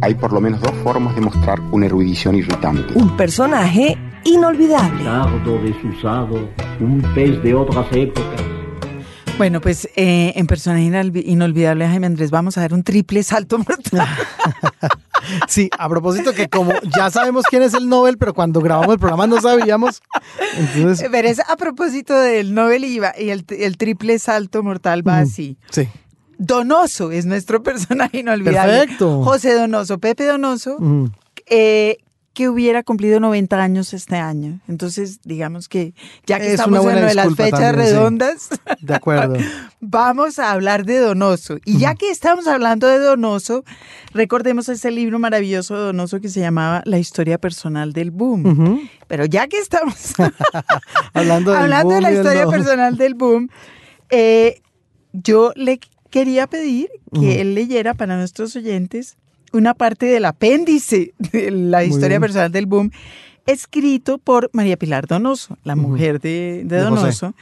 [0.00, 2.94] hay por lo menos dos formas de mostrar una erudición irritante.
[2.94, 5.04] Un personaje inolvidable.
[5.04, 6.48] Tardo, desusado,
[6.80, 8.40] un pez de otras épocas.
[9.36, 10.84] Bueno, pues eh, en personaje
[11.24, 14.08] inolvidable, Jaime Andrés, vamos a dar un triple salto mortal.
[15.46, 18.98] Sí, a propósito que como ya sabemos quién es el Nobel, pero cuando grabamos el
[18.98, 20.02] programa no sabíamos.
[20.56, 21.08] Entonces...
[21.08, 25.56] Pero es a propósito del Nobel y, y el, triple salto mortal va así.
[25.70, 25.88] Sí.
[26.40, 28.78] Donoso es nuestro personaje inolvidable.
[28.78, 29.22] Perfecto.
[29.22, 30.78] José Donoso, Pepe Donoso,
[31.46, 31.98] eh,
[32.32, 34.60] que hubiera cumplido 90 años este año.
[34.66, 35.92] Entonces, digamos que
[36.26, 38.48] ya que estamos en de las fechas redondas,
[38.80, 39.36] de acuerdo.
[39.80, 41.58] vamos a hablar de Donoso.
[41.66, 43.62] Y ya que estamos hablando de Donoso,
[44.14, 48.88] recordemos ese libro maravilloso de Donoso que se llamaba La historia personal del boom.
[49.08, 50.14] Pero ya que estamos
[51.12, 53.50] hablando, de la historia personal del boom,
[54.08, 54.62] eh,
[55.12, 59.16] yo le quería pedir que él leyera para nuestros oyentes
[59.52, 62.90] una parte del apéndice de la historia personal del boom,
[63.46, 67.34] escrito por María Pilar Donoso, la mujer de, Donoso,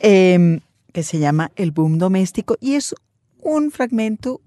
[0.00, 0.60] em,
[0.92, 2.94] que se llama El boom doméstico y es
[3.42, 4.40] un fragmento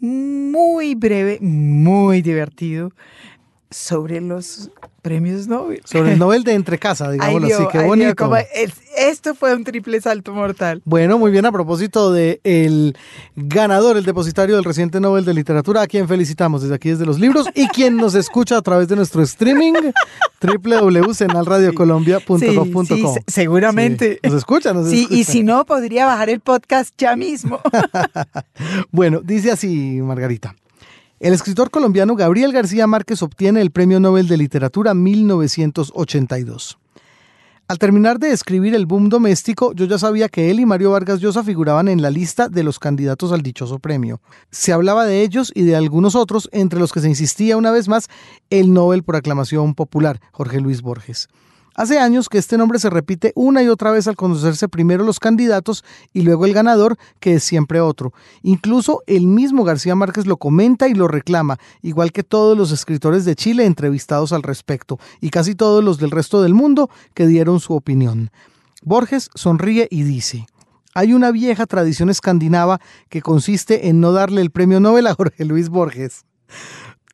[0.00, 2.92] muy breve, muy divertido
[3.70, 5.80] sobre los premios Nobel.
[5.84, 7.64] Sobre el Nobel de entre casa, digámoslo así.
[7.72, 8.30] Qué bonito.
[8.96, 10.80] esto fue un triple salto mortal.
[10.84, 11.46] Bueno, muy bien.
[11.46, 12.96] A propósito de el
[13.36, 17.20] ganador, el depositario del reciente Nobel de Literatura, a quien felicitamos desde aquí, desde los
[17.20, 19.74] libros, y quien nos escucha a través de nuestro streaming,
[20.40, 22.86] www.senalradiocolombia.com.
[22.86, 24.18] Sí, seguramente.
[24.22, 27.60] nos escucha, nos sí, y si no, podría bajar el podcast ya mismo.
[28.90, 30.54] bueno, dice así, Margarita.
[31.20, 36.78] El escritor colombiano Gabriel García Márquez obtiene el Premio Nobel de Literatura 1982.
[37.68, 41.20] Al terminar de escribir El Boom Doméstico, yo ya sabía que él y Mario Vargas
[41.20, 44.22] Llosa figuraban en la lista de los candidatos al dichoso premio.
[44.50, 47.86] Se hablaba de ellos y de algunos otros, entre los que se insistía una vez
[47.86, 48.08] más
[48.48, 51.28] el Nobel por aclamación popular, Jorge Luis Borges.
[51.74, 55.20] Hace años que este nombre se repite una y otra vez al conocerse primero los
[55.20, 58.12] candidatos y luego el ganador, que es siempre otro.
[58.42, 63.24] Incluso el mismo García Márquez lo comenta y lo reclama, igual que todos los escritores
[63.24, 67.60] de Chile entrevistados al respecto, y casi todos los del resto del mundo que dieron
[67.60, 68.30] su opinión.
[68.82, 70.46] Borges sonríe y dice,
[70.94, 75.44] hay una vieja tradición escandinava que consiste en no darle el premio Nobel a Jorge
[75.44, 76.24] Luis Borges.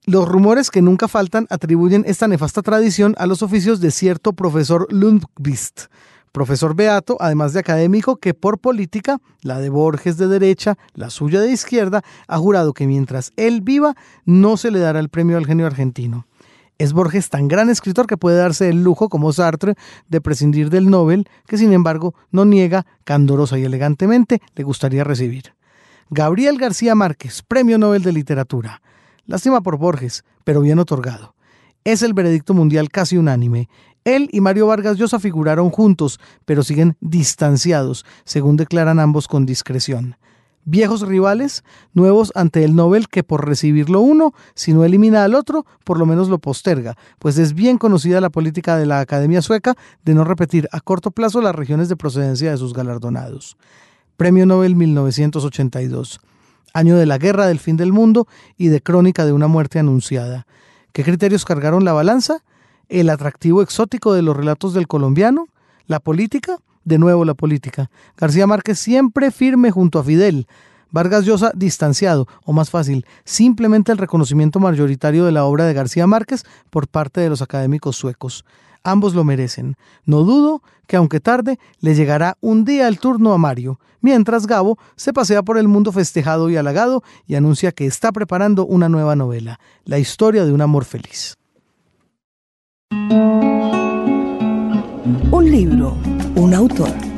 [0.09, 4.87] Los rumores que nunca faltan atribuyen esta nefasta tradición a los oficios de cierto profesor
[4.93, 5.87] Lundqvist,
[6.31, 11.41] profesor beato, además de académico, que por política, la de Borges de derecha, la suya
[11.41, 15.47] de izquierda, ha jurado que mientras él viva no se le dará el premio al
[15.47, 16.29] genio argentino.
[16.79, 19.75] Es Borges tan gran escritor que puede darse el lujo, como Sartre,
[20.09, 25.55] de prescindir del Nobel, que sin embargo no niega, candorosa y elegantemente, le gustaría recibir.
[26.11, 28.83] Gabriel García Márquez, Premio Nobel de Literatura.
[29.27, 31.35] Lástima por Borges, pero bien otorgado.
[31.85, 33.69] Es el veredicto mundial casi unánime.
[34.05, 40.17] Él y Mario Vargas Llosa figuraron juntos, pero siguen distanciados, según declaran ambos con discreción.
[40.65, 45.65] Viejos rivales, nuevos ante el Nobel que por recibirlo uno, si no elimina al otro,
[45.85, 49.75] por lo menos lo posterga, pues es bien conocida la política de la Academia Sueca
[50.05, 53.57] de no repetir a corto plazo las regiones de procedencia de sus galardonados.
[54.17, 56.21] Premio Nobel 1982
[56.77, 58.29] año de la guerra del fin del mundo
[58.59, 60.47] y de crónica de una muerte anunciada.
[60.93, 62.43] ¿Qué criterios cargaron la balanza?
[62.89, 65.49] ¿El atractivo exótico de los relatos del colombiano?
[65.87, 66.59] ¿La política?
[66.85, 67.91] De nuevo la política.
[68.17, 70.47] García Márquez siempre firme junto a Fidel.
[70.91, 76.07] Vargas Llosa distanciado, o más fácil, simplemente el reconocimiento mayoritario de la obra de García
[76.07, 78.45] Márquez por parte de los académicos suecos.
[78.87, 79.77] Ambos lo merecen.
[80.05, 84.79] No dudo que aunque tarde, le llegará un día el turno a Mario, mientras Gabo
[84.95, 89.17] se pasea por el mundo festejado y halagado y anuncia que está preparando una nueva
[89.17, 91.37] novela, la historia de un amor feliz.
[95.33, 95.97] Un libro,
[96.37, 97.16] un autor.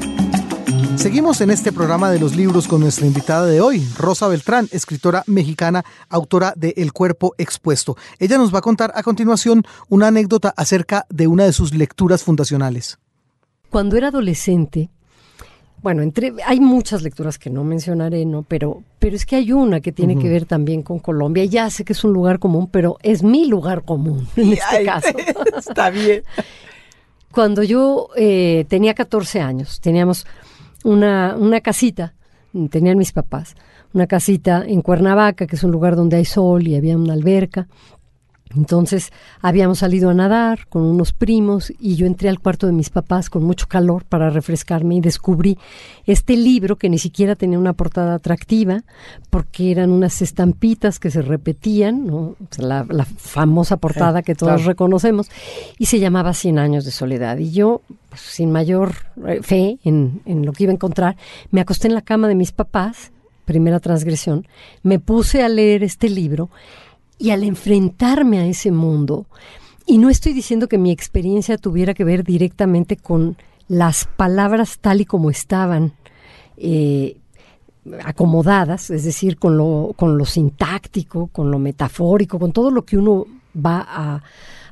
[0.98, 5.22] Seguimos en este programa de los libros con nuestra invitada de hoy, Rosa Beltrán, escritora
[5.28, 7.96] mexicana, autora de El cuerpo expuesto.
[8.18, 12.24] Ella nos va a contar a continuación una anécdota acerca de una de sus lecturas
[12.24, 12.98] fundacionales.
[13.70, 14.90] Cuando era adolescente,
[15.82, 18.42] bueno, entre, hay muchas lecturas que no mencionaré, ¿no?
[18.42, 21.44] Pero, pero es que hay una que tiene que ver también con Colombia.
[21.44, 25.16] Ya sé que es un lugar común, pero es mi lugar común en este caso.
[25.56, 26.24] Está bien.
[27.30, 30.26] Cuando yo eh, tenía 14 años, teníamos
[30.84, 32.14] una, una casita,
[32.70, 33.54] tenían mis papás,
[33.92, 37.68] una casita en Cuernavaca, que es un lugar donde hay sol y había una alberca.
[38.56, 39.12] Entonces
[39.42, 43.28] habíamos salido a nadar con unos primos y yo entré al cuarto de mis papás
[43.28, 45.58] con mucho calor para refrescarme y descubrí
[46.06, 48.84] este libro que ni siquiera tenía una portada atractiva
[49.28, 52.36] porque eran unas estampitas que se repetían, ¿no?
[52.56, 54.68] La, la famosa portada que todos claro.
[54.68, 55.28] reconocemos
[55.78, 57.38] y se llamaba Cien años de soledad.
[57.38, 58.94] Y yo, pues, sin mayor
[59.26, 61.16] eh, fe en, en lo que iba a encontrar,
[61.50, 63.12] me acosté en la cama de mis papás,
[63.44, 64.46] primera transgresión,
[64.82, 66.50] me puse a leer este libro
[67.18, 69.26] y al enfrentarme a ese mundo,
[69.86, 73.36] y no estoy diciendo que mi experiencia tuviera que ver directamente con
[73.68, 75.92] las palabras tal y como estaban
[76.56, 77.16] eh,
[78.04, 82.98] acomodadas, es decir, con lo, con lo sintáctico, con lo metafórico, con todo lo que
[82.98, 84.22] uno va a,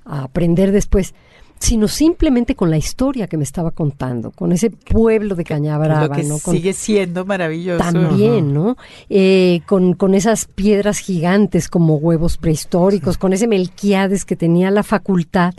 [0.05, 1.15] a aprender después,
[1.59, 6.13] sino simplemente con la historia que me estaba contando, con ese pueblo de Cañabrava, lo
[6.13, 6.39] que ¿no?
[6.39, 7.83] Con- sigue siendo maravilloso.
[7.83, 8.77] también, ¿no?
[9.09, 14.83] Eh, con, con esas piedras gigantes como huevos prehistóricos, con ese Melquiades que tenía la
[14.83, 15.55] facultad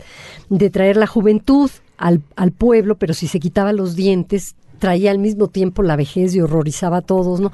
[0.48, 5.18] de traer la juventud al, al pueblo, pero si se quitaba los dientes traía al
[5.18, 7.50] mismo tiempo la vejez y horrorizaba a todos, ¿no?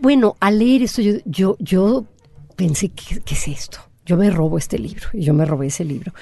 [0.00, 2.04] Bueno, al leer esto yo, yo, yo
[2.54, 3.78] pensé, ¿qué, qué es esto?
[4.06, 6.12] Yo me robo este libro y yo me robé ese libro.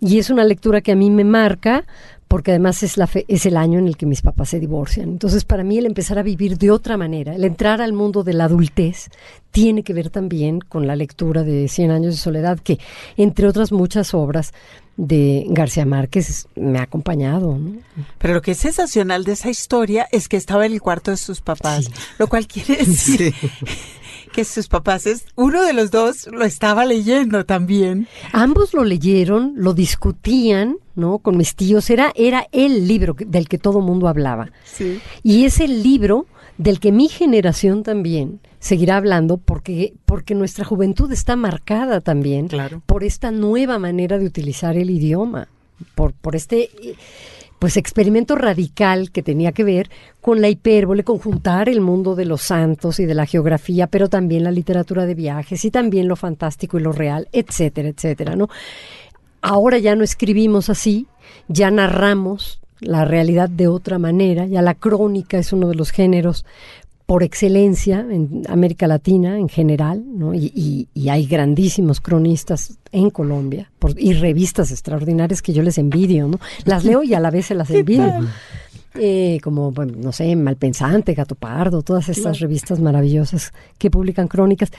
[0.00, 1.84] Y es una lectura que a mí me marca
[2.28, 5.08] porque además es, la fe- es el año en el que mis papás se divorcian.
[5.08, 8.34] Entonces, para mí el empezar a vivir de otra manera, el entrar al mundo de
[8.34, 9.08] la adultez,
[9.50, 12.78] tiene que ver también con la lectura de Cien años de soledad, que
[13.16, 14.52] entre otras muchas obras
[14.96, 17.58] de García Márquez me ha acompañado.
[17.58, 17.78] ¿no?
[18.18, 21.16] Pero lo que es sensacional de esa historia es que estaba en el cuarto de
[21.16, 21.92] sus papás, Sí.
[22.18, 23.34] lo cual quiere decir
[24.32, 28.06] que sus papás, es, uno de los dos lo estaba leyendo también.
[28.32, 31.18] Ambos lo leyeron, lo discutían, ¿no?
[31.18, 31.90] Con mis tíos.
[31.90, 34.52] Era, era el libro del que todo mundo hablaba.
[34.64, 35.00] Sí.
[35.22, 36.26] Y es el libro
[36.58, 42.82] del que mi generación también seguirá hablando porque, porque nuestra juventud está marcada también Claro.
[42.86, 45.48] por esta nueva manera de utilizar el idioma,
[45.94, 46.68] por, por este
[47.60, 49.90] pues experimento radical que tenía que ver
[50.22, 54.08] con la hipérbole, con juntar el mundo de los santos y de la geografía, pero
[54.08, 58.48] también la literatura de viajes y también lo fantástico y lo real, etcétera, etcétera, ¿no?
[59.42, 61.06] Ahora ya no escribimos así,
[61.48, 66.46] ya narramos la realidad de otra manera, ya la crónica es uno de los géneros
[67.10, 70.32] por excelencia en América Latina en general, ¿no?
[70.32, 75.76] y, y- y hay grandísimos cronistas en Colombia por- y revistas extraordinarias que yo les
[75.78, 76.38] envidio, ¿no?
[76.66, 78.14] Las leo y a la vez se las envidio.
[78.94, 84.70] Eh, como, bueno, no sé, Malpensante, Gato Pardo, todas estas revistas maravillosas que publican crónicas.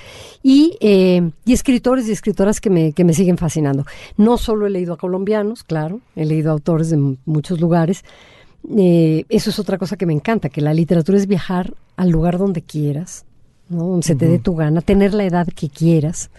[0.41, 3.85] Y, eh, y escritores y escritoras que me, que me siguen fascinando.
[4.15, 8.03] No solo he leído a colombianos, claro, he leído a autores de muchos lugares.
[8.77, 12.37] Eh, eso es otra cosa que me encanta, que la literatura es viajar al lugar
[12.37, 13.25] donde quieras,
[13.69, 13.85] ¿no?
[13.85, 16.29] donde se te dé tu gana, tener la edad que quieras.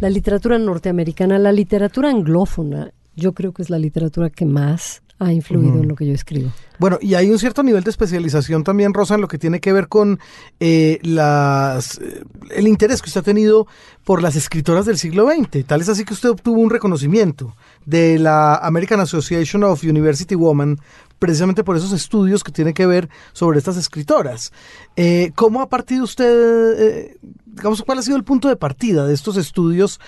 [0.00, 5.32] La literatura norteamericana, la literatura anglófona, yo creo que es la literatura que más ha
[5.32, 6.50] influido en lo que yo escribo.
[6.78, 9.72] Bueno, y hay un cierto nivel de especialización también, Rosa, en lo que tiene que
[9.72, 10.18] ver con
[10.58, 13.68] eh, las, eh, el interés que usted ha tenido
[14.04, 15.64] por las escritoras del siglo XX.
[15.64, 17.54] Tal es así que usted obtuvo un reconocimiento
[17.86, 20.78] de la American Association of University Women
[21.22, 24.52] precisamente por esos estudios que tienen que ver sobre estas escritoras.
[24.96, 27.16] Eh, ¿Cómo ha partido usted, eh,
[27.46, 30.00] digamos, cuál ha sido el punto de partida de estos estudios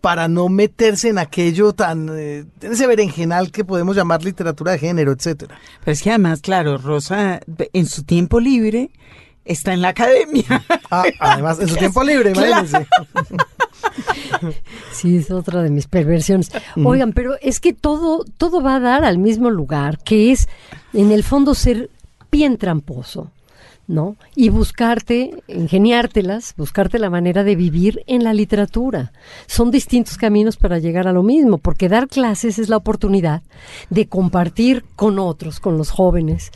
[0.00, 4.78] para no meterse en aquello tan, eh, en ese berenjenal que podemos llamar literatura de
[4.78, 5.58] género, etcétera?
[5.80, 7.40] Pero es que además, claro, Rosa
[7.72, 8.92] en su tiempo libre
[9.44, 10.64] está en la academia.
[10.92, 12.86] Ah, además, en su tiempo libre, imagínense.
[14.92, 16.50] Sí, es otra de mis perversiones.
[16.82, 20.48] Oigan, pero es que todo, todo va a dar al mismo lugar, que es,
[20.92, 21.90] en el fondo, ser
[22.30, 23.30] bien tramposo,
[23.86, 24.16] ¿no?
[24.34, 29.12] Y buscarte, ingeniártelas, buscarte la manera de vivir en la literatura.
[29.46, 33.42] Son distintos caminos para llegar a lo mismo, porque dar clases es la oportunidad
[33.90, 36.52] de compartir con otros, con los jóvenes,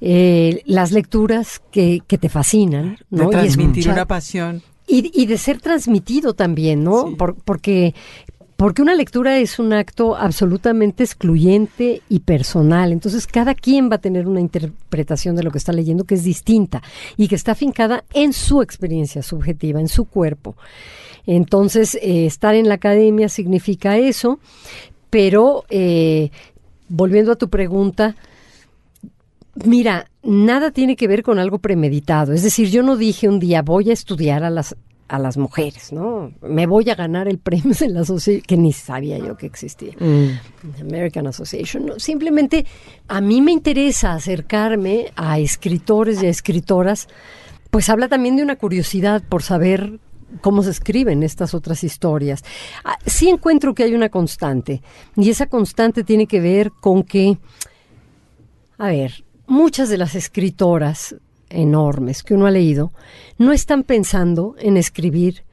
[0.00, 3.28] eh, las lecturas que, que te fascinan, ¿no?
[3.28, 4.62] De Y transmitir una pasión.
[4.92, 7.08] Y, y de ser transmitido también, ¿no?
[7.08, 7.14] Sí.
[7.16, 7.94] Por- porque,
[8.56, 12.92] porque una lectura es un acto absolutamente excluyente y personal.
[12.92, 16.24] Entonces, cada quien va a tener una interpretación de lo que está leyendo que es
[16.24, 16.82] distinta
[17.16, 20.54] y que está afincada en su experiencia subjetiva, en su cuerpo.
[21.26, 24.38] Entonces, eh, estar en la academia significa eso,
[25.10, 26.30] pero eh,
[26.88, 28.14] volviendo a tu pregunta,
[29.54, 32.32] Mira, nada tiene que ver con algo premeditado.
[32.32, 34.76] Es decir, yo no dije un día voy a estudiar a las
[35.12, 36.32] a las mujeres, ¿no?
[36.40, 39.92] Me voy a ganar el premio de la asociación, que ni sabía yo que existía.
[40.80, 41.84] American Association.
[41.84, 42.64] No, simplemente
[43.08, 47.08] a mí me interesa acercarme a escritores y a escritoras,
[47.70, 50.00] pues habla también de una curiosidad por saber
[50.40, 52.42] cómo se escriben estas otras historias.
[52.82, 54.80] Ah, sí encuentro que hay una constante,
[55.14, 57.36] y esa constante tiene que ver con que,
[58.78, 61.14] a ver, muchas de las escritoras
[61.50, 62.90] enormes que uno ha leído
[63.36, 65.44] no están pensando en escribir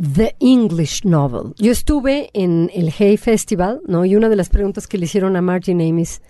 [0.00, 1.52] The English Novel.
[1.58, 4.06] Yo estuve en el Hay Festival, ¿no?
[4.06, 6.22] Y una de las preguntas que le hicieron a Martin Amis,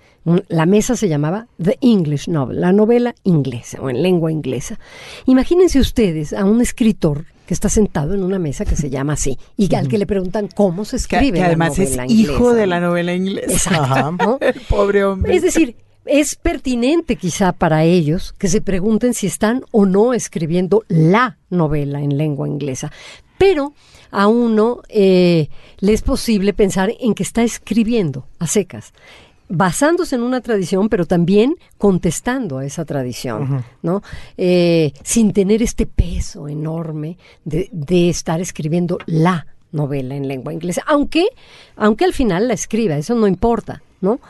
[0.48, 4.78] la mesa se llamaba The English Novel, la novela inglesa o en lengua inglesa.
[5.26, 9.38] Imagínense ustedes a un escritor que está sentado en una mesa que se llama así
[9.56, 11.34] y al que le preguntan cómo se escribe.
[11.34, 12.88] que la además es novela hijo inglesa, de la ¿no?
[12.88, 13.52] novela inglesa.
[13.52, 13.82] Exacto.
[13.82, 14.10] Ajá.
[14.10, 14.38] ¿no?
[14.40, 15.36] El pobre hombre.
[15.36, 20.84] Es decir, es pertinente quizá para ellos que se pregunten si están o no escribiendo
[20.88, 22.92] la novela en lengua inglesa.
[23.38, 23.74] Pero
[24.10, 25.48] a uno eh,
[25.78, 28.92] le es posible pensar en que está escribiendo a secas,
[29.48, 34.02] basándose en una tradición, pero también contestando a esa tradición, ¿no?
[34.36, 40.82] Eh, sin tener este peso enorme de, de estar escribiendo la novela en lengua inglesa,
[40.86, 41.26] aunque,
[41.76, 44.20] aunque al final la escriba, eso no importa, ¿no?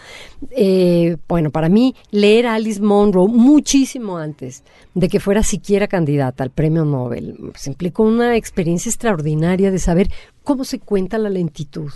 [0.50, 4.62] Eh, bueno, para mí leer a Alice Munro muchísimo antes
[4.94, 10.10] de que fuera siquiera candidata al premio Nobel, pues, implicó una experiencia extraordinaria de saber
[10.44, 11.92] cómo se cuenta la lentitud,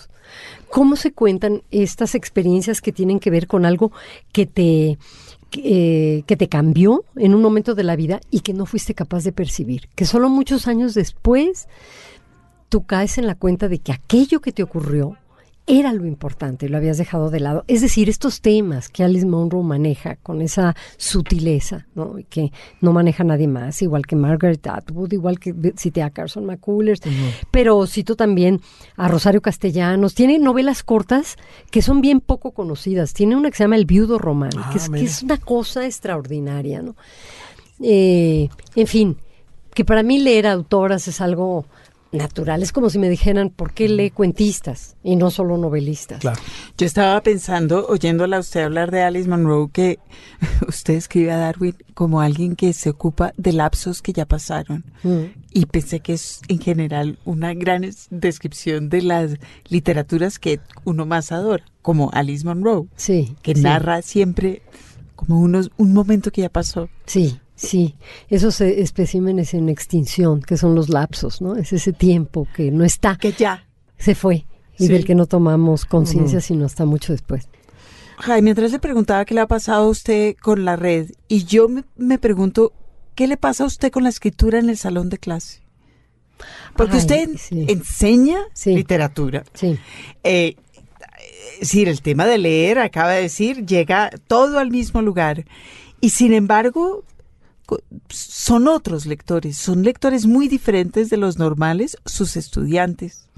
[0.68, 3.92] cómo se cuentan estas experiencias que tienen que ver con algo
[4.32, 4.98] que te
[5.50, 8.94] que, eh, que te cambió en un momento de la vida y que no fuiste
[8.94, 11.66] capaz de percibir, que solo muchos años después
[12.68, 15.16] tú caes en la cuenta de que aquello que te ocurrió
[15.66, 17.64] era lo importante, lo habías dejado de lado.
[17.68, 22.18] Es decir, estos temas que Alice Munro maneja con esa sutileza, ¿no?
[22.18, 26.44] Y que no maneja nadie más, igual que Margaret Atwood, igual que cité a Carson
[26.44, 27.00] McCullers,
[27.50, 28.60] pero cito también
[28.96, 30.14] a Rosario Castellanos.
[30.14, 31.36] Tiene novelas cortas
[31.70, 33.14] que son bien poco conocidas.
[33.14, 35.86] Tiene una que se llama El viudo román, Ah, que, es, que es una cosa
[35.86, 36.96] extraordinaria, ¿no?
[37.80, 39.16] Eh, en fin,
[39.72, 41.64] que para mí leer autoras es algo
[42.12, 42.62] natural.
[42.62, 46.20] Es como si me dijeran, ¿por qué lee cuentistas y no solo novelistas?
[46.20, 46.40] Claro.
[46.76, 49.98] Yo estaba pensando, oyéndola a usted hablar de Alice Monroe, que
[50.68, 54.84] usted escribe a Darwin como alguien que se ocupa de lapsos que ya pasaron.
[55.02, 55.20] Mm.
[55.52, 59.32] Y pensé que es en general una gran es- descripción de las
[59.68, 63.36] literaturas que uno más adora, como Alice Monroe, Sí.
[63.42, 64.62] que sí, narra siempre
[65.16, 66.88] como unos, un momento que ya pasó.
[67.06, 67.38] Sí,
[67.68, 67.94] sí.
[68.28, 71.56] Esos eh, especímenes en extinción, que son los lapsos, ¿no?
[71.56, 73.66] Es ese tiempo que no está, Que ya.
[73.98, 74.46] se fue
[74.78, 74.88] y Sí.
[74.92, 77.48] del que no tomamos conciencia sino hasta mucho después.
[78.18, 81.68] Jaime, mientras le preguntaba qué le ha pasado a usted con la red, y yo
[81.68, 82.72] me, me pregunto,
[83.14, 85.60] ¿qué le pasa a usted con la escritura en el salón de clase?
[86.76, 87.66] Porque Ay, usted sí.
[87.68, 88.74] enseña Sí.
[88.74, 89.44] literatura.
[89.54, 89.78] Sí.
[90.24, 90.56] Eh,
[91.54, 95.44] es decir, el tema de leer, acaba de decir, llega todo al mismo lugar.
[96.00, 97.04] Y sin embargo,
[98.08, 103.28] son otros lectores, son lectores muy diferentes de los normales, sus estudiantes.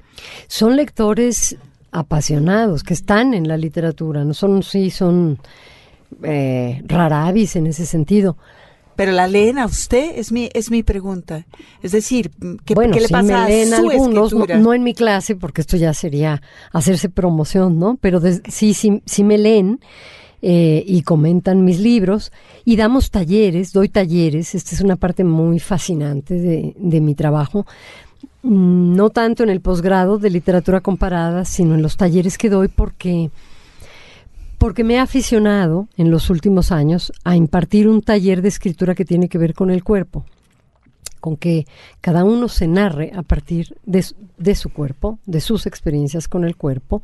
[0.47, 1.57] Son lectores
[1.91, 5.39] apasionados, que están en la literatura, no son, sí, son
[6.23, 8.37] eh, raravis en ese sentido.
[8.95, 11.45] Pero la leen a usted, es mi, es mi pregunta.
[11.81, 12.31] Es decir,
[12.63, 14.57] ¿qué, bueno, qué le sí pasa me leen a su algunos, no, escritura?
[14.59, 17.97] no en mi clase, porque esto ya sería hacerse promoción, ¿no?
[17.99, 19.79] Pero sí, sí, sí me leen
[20.43, 22.31] eh, y comentan mis libros
[22.63, 27.65] y damos talleres, doy talleres, esta es una parte muy fascinante de, de mi trabajo,
[28.43, 32.67] Mm, no tanto en el posgrado de literatura comparada, sino en los talleres que doy
[32.67, 33.31] porque
[34.57, 39.03] porque me he aficionado en los últimos años a impartir un taller de escritura que
[39.03, 40.25] tiene que ver con el cuerpo,
[41.23, 41.65] con que
[42.01, 47.01] cada uno se narre a partir de, su- cuerpo, de sus experiencias con el cuerpo,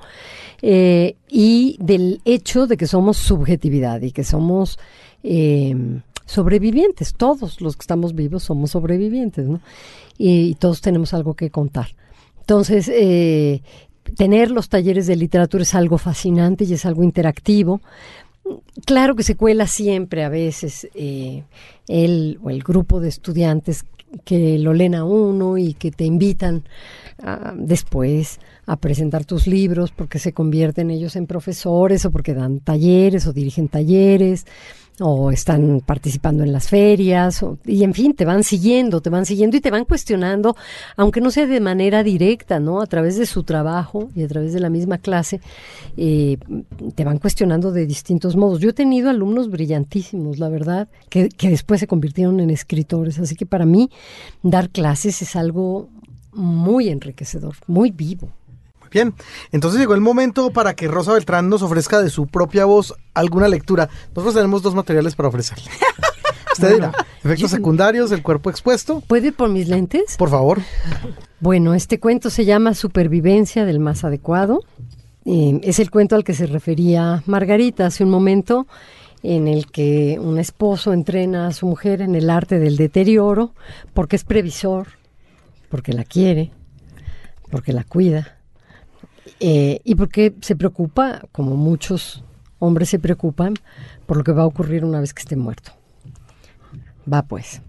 [0.62, 4.78] eh, y del hecho de que somos subjetividad y que somos
[5.24, 5.74] eh,
[6.26, 7.14] sobrevivientes.
[7.14, 9.62] Todos los que estamos vivos somos sobrevivientes, ¿no?
[10.18, 11.88] Y, todos tenemos algo que contar.
[12.42, 13.62] Entonces, eh,
[14.18, 17.80] tener los talleres de literatura es algo fascinante y es algo interactivo.
[18.86, 21.44] Claro que se cuela siempre a veces eh,
[21.88, 23.86] el o el grupo de estudiantes
[24.25, 26.63] que lo leen a uno y que te invitan
[27.56, 33.28] después a presentar tus libros porque se convierten ellos en profesores o porque dan talleres
[33.28, 34.46] o dirigen talleres
[35.01, 39.25] o están participando en las ferias, o- y en fin, te van siguiendo, te van
[39.25, 40.56] siguiendo y te van cuestionando,
[40.98, 42.82] aunque no sea de manera directa, ¿no?
[42.82, 45.41] A través de su trabajo y a través de la misma clase,
[45.98, 46.38] eh,
[46.96, 48.60] te van cuestionando de distintos modos.
[48.60, 53.36] Yo he tenido alumnos brillantísimos, la verdad, que, que después se convirtieron en escritores, así
[53.36, 53.89] que para mí
[54.44, 55.89] dar clases es algo
[56.34, 58.29] muy enriquecedor, muy vivo.
[58.91, 59.13] Bien.
[59.51, 63.48] Entonces llegó el momento para que Rosa Beltrán nos ofrezca de su propia voz alguna
[63.48, 63.89] lectura.
[64.15, 65.69] Nosotros tenemos dos materiales para ofrecerle.
[66.53, 66.91] Usted dirá,
[67.24, 69.01] efectos secundarios, el cuerpo expuesto.
[69.08, 70.17] ¿Puedo ir por mis lentes?
[70.17, 70.60] Por favor.
[71.39, 74.63] Bueno, este cuento se llama Supervivencia del más adecuado.
[75.25, 78.67] Eh, es el cuento al que se refería Margarita hace un momento,
[79.24, 83.53] en el que un esposo entrena a su mujer en el arte del deterioro,
[83.93, 84.88] porque es previsor,
[85.69, 86.51] porque la quiere,
[87.51, 88.38] porque la cuida,
[89.40, 92.24] eh, y porque se preocupa, como muchos
[92.60, 93.56] hombres se preocupan,
[94.06, 95.72] por lo que va a ocurrir una vez que esté muerto.
[97.12, 97.62] Va pues.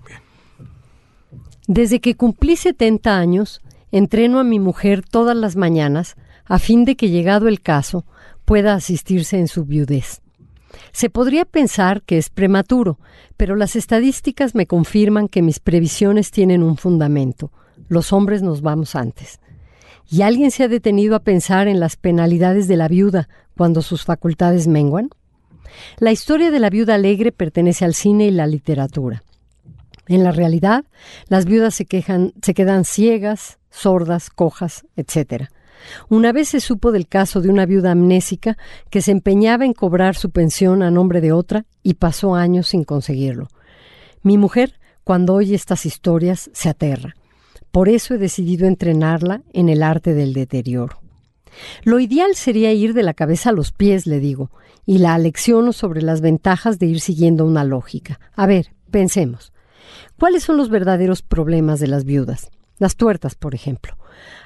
[1.66, 6.96] Desde que cumplí 70 años, entreno a mi mujer todas las mañanas a fin de
[6.96, 8.04] que, llegado el caso,
[8.44, 10.20] pueda asistirse en su viudez.
[10.92, 12.98] Se podría pensar que es prematuro,
[13.36, 17.52] pero las estadísticas me confirman que mis previsiones tienen un fundamento.
[17.88, 19.40] Los hombres nos vamos antes.
[20.10, 24.04] ¿Y alguien se ha detenido a pensar en las penalidades de la viuda cuando sus
[24.04, 25.10] facultades menguan?
[25.98, 29.22] La historia de la viuda alegre pertenece al cine y la literatura.
[30.08, 30.84] En la realidad,
[31.28, 35.44] las viudas se, quejan, se quedan ciegas, sordas, cojas, etc.
[36.08, 38.58] Una vez se supo del caso de una viuda amnésica
[38.90, 42.82] que se empeñaba en cobrar su pensión a nombre de otra y pasó años sin
[42.82, 43.46] conseguirlo.
[44.22, 47.14] Mi mujer, cuando oye estas historias, se aterra.
[47.70, 51.00] Por eso he decidido entrenarla en el arte del deterioro.
[51.82, 54.50] Lo ideal sería ir de la cabeza a los pies, le digo,
[54.86, 58.20] y la alecciono sobre las ventajas de ir siguiendo una lógica.
[58.34, 59.52] A ver, pensemos.
[60.18, 62.50] ¿Cuáles son los verdaderos problemas de las viudas?
[62.78, 63.96] Las tuertas, por ejemplo.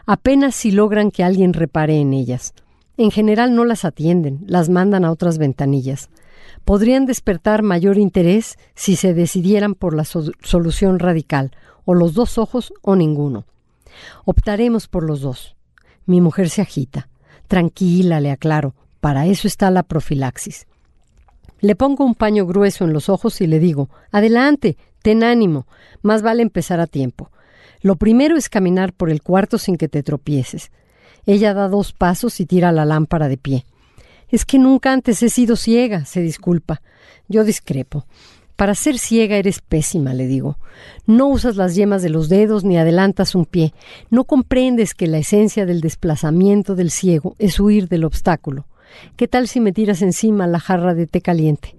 [0.06, 2.54] Apenas si logran que alguien repare en ellas.
[2.96, 6.10] En general no las atienden, las mandan a otras ventanillas.
[6.64, 11.52] Podrían despertar mayor interés si se decidieran por la solución radical,
[11.84, 13.44] o los dos ojos o ninguno.
[14.24, 15.56] Optaremos por los dos.
[16.06, 17.08] Mi mujer se agita.
[17.48, 20.66] Tranquila, le aclaro, para eso está la profilaxis.
[21.60, 25.66] Le pongo un paño grueso en los ojos y le digo, adelante, ten ánimo,
[26.02, 27.30] más vale empezar a tiempo.
[27.80, 30.70] Lo primero es caminar por el cuarto sin que te tropieces.
[31.26, 33.64] Ella da dos pasos y tira la lámpara de pie.
[34.28, 36.82] Es que nunca antes he sido ciega, se disculpa.
[37.28, 38.06] Yo discrepo.
[38.56, 40.58] Para ser ciega eres pésima, le digo.
[41.06, 43.74] No usas las yemas de los dedos ni adelantas un pie.
[44.10, 48.66] No comprendes que la esencia del desplazamiento del ciego es huir del obstáculo.
[49.16, 51.74] ¿Qué tal si me tiras encima la jarra de té caliente?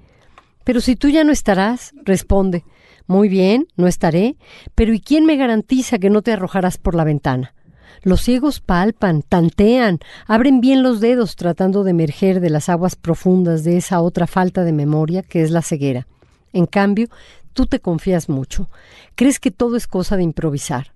[0.66, 2.66] Pero si tú ya no estarás, responde.
[3.08, 4.36] Muy bien, no estaré,
[4.74, 7.54] pero ¿y quién me garantiza que no te arrojarás por la ventana?
[8.02, 13.64] Los ciegos palpan, tantean, abren bien los dedos tratando de emerger de las aguas profundas
[13.64, 16.08] de esa otra falta de memoria que es la ceguera.
[16.56, 17.10] En cambio,
[17.52, 18.70] tú te confías mucho.
[19.16, 20.94] Crees que todo es cosa de improvisar.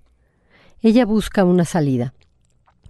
[0.80, 2.14] Ella busca una salida.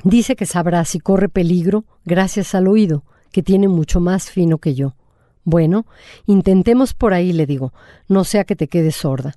[0.05, 3.03] Dice que sabrá si corre peligro gracias al oído,
[3.33, 4.95] que tiene mucho más fino que yo.
[5.43, 5.85] Bueno,
[6.27, 7.73] intentemos por ahí, le digo,
[8.07, 9.35] no sea que te quedes sorda.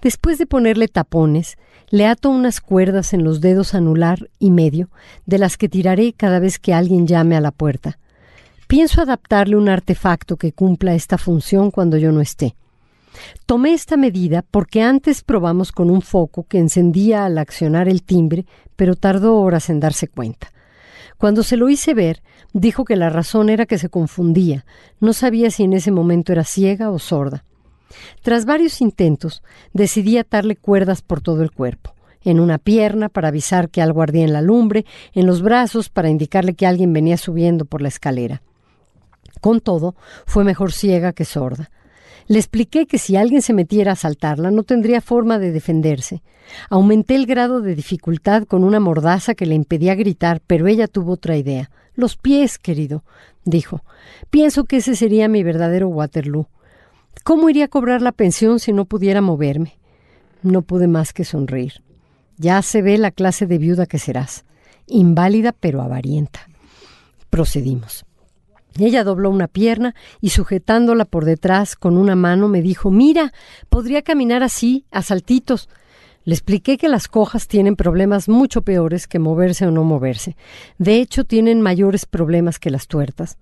[0.00, 1.58] Después de ponerle tapones,
[1.90, 4.88] le ato unas cuerdas en los dedos anular y medio,
[5.26, 7.98] de las que tiraré cada vez que alguien llame a la puerta.
[8.72, 12.54] Pienso adaptarle un artefacto que cumpla esta función cuando yo no esté.
[13.44, 18.46] Tomé esta medida porque antes probamos con un foco que encendía al accionar el timbre,
[18.74, 20.52] pero tardó horas en darse cuenta.
[21.18, 22.22] Cuando se lo hice ver,
[22.54, 24.64] dijo que la razón era que se confundía,
[25.00, 27.44] no sabía si en ese momento era ciega o sorda.
[28.22, 29.42] Tras varios intentos,
[29.74, 34.24] decidí atarle cuerdas por todo el cuerpo en una pierna para avisar que algo ardía
[34.24, 38.40] en la lumbre, en los brazos para indicarle que alguien venía subiendo por la escalera.
[39.42, 41.72] Con todo, fue mejor ciega que sorda.
[42.28, 46.22] Le expliqué que si alguien se metiera a asaltarla no tendría forma de defenderse.
[46.70, 51.14] Aumenté el grado de dificultad con una mordaza que le impedía gritar, pero ella tuvo
[51.14, 51.72] otra idea.
[51.96, 53.02] Los pies, querido,
[53.44, 53.82] dijo.
[54.30, 56.46] Pienso que ese sería mi verdadero Waterloo.
[57.24, 59.76] ¿Cómo iría a cobrar la pensión si no pudiera moverme?
[60.44, 61.82] No pude más que sonreír.
[62.36, 64.44] Ya se ve la clase de viuda que serás.
[64.86, 66.46] Inválida pero avarienta.
[67.28, 68.04] Procedimos.
[68.78, 73.32] Ella dobló una pierna y sujetándola por detrás con una mano me dijo Mira,
[73.68, 75.68] podría caminar así, a saltitos.
[76.24, 80.36] Le expliqué que las cojas tienen problemas mucho peores que moverse o no moverse.
[80.78, 83.38] De hecho, tienen mayores problemas que las tuertas.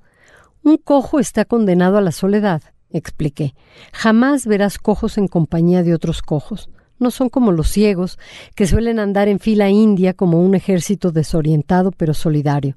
[0.62, 3.54] Un cojo está condenado a la soledad, expliqué.
[3.92, 6.70] Jamás verás cojos en compañía de otros cojos.
[6.98, 8.18] No son como los ciegos,
[8.54, 12.76] que suelen andar en fila india como un ejército desorientado pero solidario.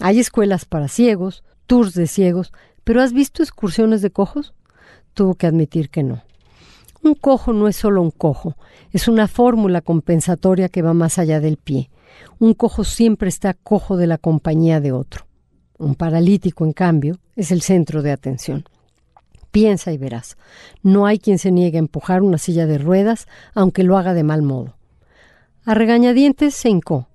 [0.00, 2.52] Hay escuelas para ciegos, tours de ciegos,
[2.82, 4.54] pero ¿has visto excursiones de cojos?
[5.14, 6.24] Tuvo que admitir que no.
[7.04, 8.56] Un cojo no es solo un cojo,
[8.90, 11.90] es una fórmula compensatoria que va más allá del pie.
[12.40, 15.26] Un cojo siempre está cojo de la compañía de otro.
[15.78, 18.64] Un paralítico, en cambio, es el centro de atención.
[19.52, 20.36] Piensa y verás.
[20.82, 24.24] No hay quien se niegue a empujar una silla de ruedas, aunque lo haga de
[24.24, 24.74] mal modo.
[25.64, 27.08] A regañadientes se hincó.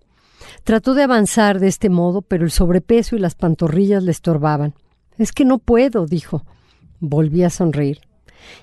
[0.63, 4.73] Trató de avanzar de este modo, pero el sobrepeso y las pantorrillas le estorbaban.
[5.17, 6.45] Es que no puedo, dijo.
[6.99, 7.99] Volví a sonreír.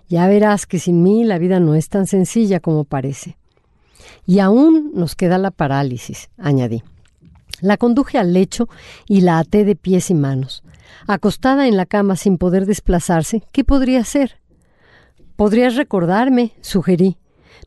[0.08, 3.36] Ya verás que sin mí la vida no es tan sencilla como parece.
[4.26, 6.82] Y aún nos queda la parálisis, añadí.
[7.60, 8.68] La conduje al lecho
[9.06, 10.62] y la até de pies y manos.
[11.06, 14.38] Acostada en la cama sin poder desplazarse, ¿qué podría hacer?
[15.36, 17.18] Podrías recordarme, sugerí.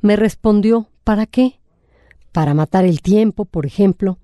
[0.01, 1.59] Me respondió, ¿para qué?
[2.31, 4.17] Para matar el tiempo, por ejemplo.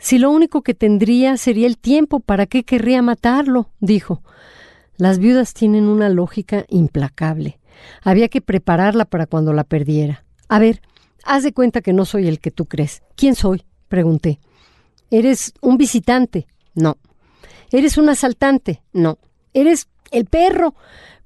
[0.00, 3.70] Si lo único que tendría sería el tiempo, ¿para qué querría matarlo?
[3.80, 4.22] dijo.
[4.96, 7.60] Las viudas tienen una lógica implacable.
[8.02, 10.24] Había que prepararla para cuando la perdiera.
[10.48, 10.80] A ver,
[11.24, 13.02] haz de cuenta que no soy el que tú crees.
[13.14, 13.62] ¿Quién soy?
[13.88, 14.40] pregunté.
[15.10, 16.46] ¿Eres un visitante?
[16.74, 16.96] No.
[17.70, 18.82] ¿Eres un asaltante?
[18.94, 19.18] No.
[19.52, 20.74] ¿Eres el perro?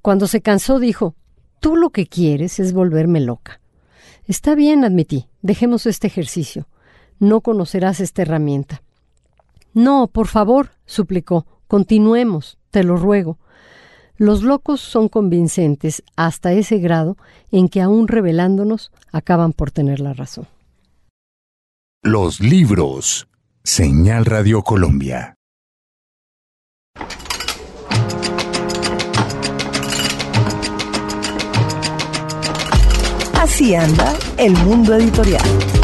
[0.01, 1.15] Cuando se cansó dijo,
[1.61, 3.61] tú lo que quieres es volverme loca.
[4.27, 5.27] Está bien, admití.
[5.41, 6.67] Dejemos este ejercicio.
[7.19, 8.81] No conocerás esta herramienta.
[9.73, 11.45] No, por favor, suplicó.
[11.67, 13.37] Continuemos, te lo ruego.
[14.17, 17.17] Los locos son convincentes hasta ese grado
[17.51, 20.47] en que aún revelándonos acaban por tener la razón.
[22.01, 23.27] Los libros.
[23.63, 25.35] Señal Radio Colombia.
[33.33, 35.74] Así anda el mundo editorial.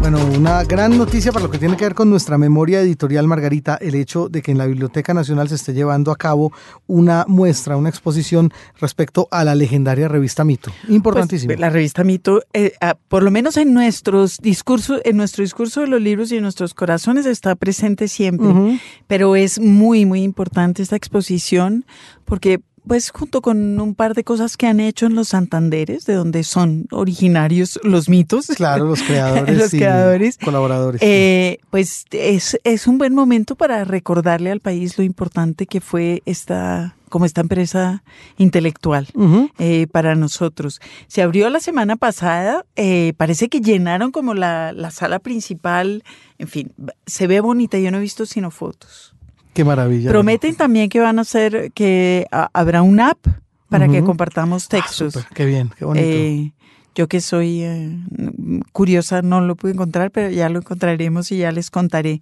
[0.00, 3.76] Bueno, una gran noticia para lo que tiene que ver con nuestra memoria editorial, Margarita,
[3.80, 6.52] el hecho de que en la Biblioteca Nacional se esté llevando a cabo
[6.86, 10.70] una muestra, una exposición respecto a la legendaria revista Mito.
[10.88, 11.48] Importantísimo.
[11.48, 15.80] Pues, la revista Mito, eh, ah, por lo menos en nuestros discursos, en nuestro discurso
[15.80, 18.78] de los libros y en nuestros corazones está presente siempre.
[19.08, 21.84] Pero es muy, muy importante esta exposición
[22.24, 26.14] porque pues junto con un par de cosas que han hecho en los Santanderes, de
[26.14, 28.46] donde son originarios los mitos.
[28.48, 29.56] Claro, los creadores.
[29.56, 30.38] los creadores.
[30.38, 31.00] Colaboradores.
[31.04, 36.22] Eh, pues es, es un buen momento para recordarle al país lo importante que fue
[36.24, 38.02] esta como esta empresa
[38.36, 39.08] intelectual
[39.58, 40.80] eh, para nosotros.
[41.06, 46.04] Se abrió la semana pasada, eh, parece que llenaron como la, la sala principal,
[46.36, 46.72] en fin,
[47.06, 49.14] se ve bonita, yo no he visto sino fotos.
[49.58, 50.10] Qué maravilla.
[50.10, 53.26] Prometen también que van a hacer, que ah, habrá una app
[53.68, 55.14] para que compartamos Ah, textos.
[55.14, 56.06] súper, qué bien, qué bonito.
[56.08, 56.52] Eh,
[56.94, 57.90] yo que soy eh,
[58.70, 62.20] curiosa no lo pude encontrar, pero ya lo encontraremos y ya les contaré.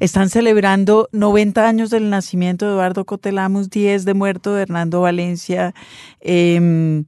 [0.00, 5.74] Están celebrando 90 años del nacimiento de Eduardo Cotelamus, 10 de muerto de Hernando Valencia.
[6.22, 7.04] em,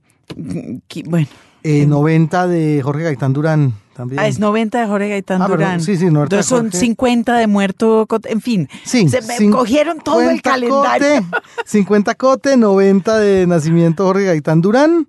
[1.06, 1.26] bueno,
[1.62, 4.18] Eh, 90 de Jorge Gaitán Durán también.
[4.20, 5.80] ah, es 90 de Jorge Gaitán Ah, Durán.
[5.80, 6.78] sí, sí, 90 de Entonces son Jorge.
[6.78, 8.68] 50 de muerto, Cot- en fin.
[8.84, 11.06] Sí, se me cogieron todo el 50 calendario.
[11.30, 15.06] Cote, 50 Cote, 90 de nacimiento Jorge Gaitán Durán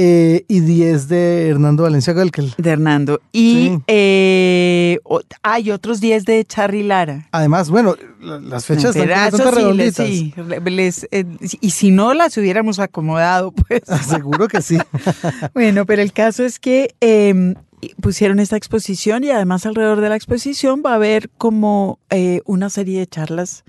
[0.00, 2.54] eh, y 10 de Hernando Valencia Galkel.
[2.56, 3.20] De Hernando.
[3.32, 3.82] Y Sí.
[3.88, 4.98] eh,
[5.42, 7.26] hay otros 10 de Charly Lara.
[7.32, 10.06] Además, bueno, la- las fechas están bastante redonditas.
[10.06, 11.24] sí, le- les, eh,
[11.60, 13.82] y si no las hubiéramos acomodado, pues.
[14.08, 14.78] Seguro que sí.
[15.54, 17.54] bueno, pero el caso es que eh,
[18.00, 22.70] pusieron esta exposición y además alrededor de la exposición va a haber como eh, una
[22.70, 23.64] serie de charlas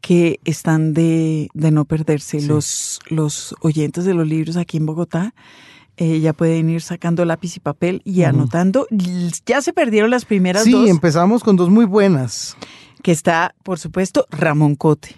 [0.00, 2.40] que están de, de no perderse.
[2.40, 2.46] Sí.
[2.46, 5.34] Los, los oyentes de los libros aquí en Bogotá
[5.96, 8.86] eh, ya pueden ir sacando lápiz y papel y anotando.
[9.46, 12.56] Ya se perdieron las primeras Sí, dos, empezamos con dos muy buenas.
[13.02, 15.16] que está, por supuesto, Ramón Cote.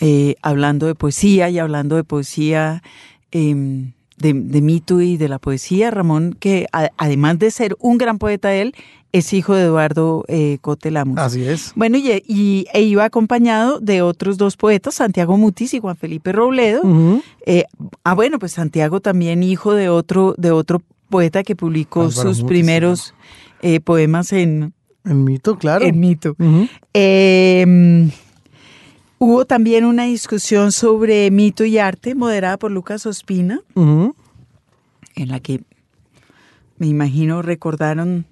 [0.00, 2.82] Eh, hablando de poesía y hablando de poesía
[3.30, 5.90] em, de, de mito y de la poesía.
[5.90, 8.74] Ramón, que a- además de ser un gran poeta él,
[9.12, 11.18] es hijo de Eduardo eh, Cote Lamus.
[11.18, 11.72] Así es.
[11.74, 16.32] Bueno, y, y- e iba acompañado de otros dos poetas, Santiago Mutis y Juan Felipe
[16.32, 16.82] Robledo.
[17.46, 17.64] Eh,
[18.04, 22.38] ah, bueno, pues Santiago también hijo de otro, de otro poeta que publicó Álvaro sus
[22.42, 23.14] Mutis, primeros
[23.62, 24.74] eh, poemas en,
[25.04, 25.84] El mito, claro.
[25.86, 26.34] en mito.
[26.92, 28.10] Eh,
[29.18, 35.62] hubo también una discusión sobre mito y arte moderada por Lucas Ospina, en la que
[36.78, 38.26] me imagino recordaron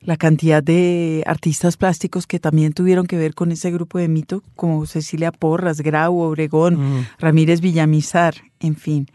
[0.00, 4.42] la cantidad de artistas plásticos que también tuvieron que ver con ese grupo de mito,
[4.56, 7.06] como Cecilia Porras, Grau, Obregón.
[7.18, 9.08] Ramírez Villamizar, en fin.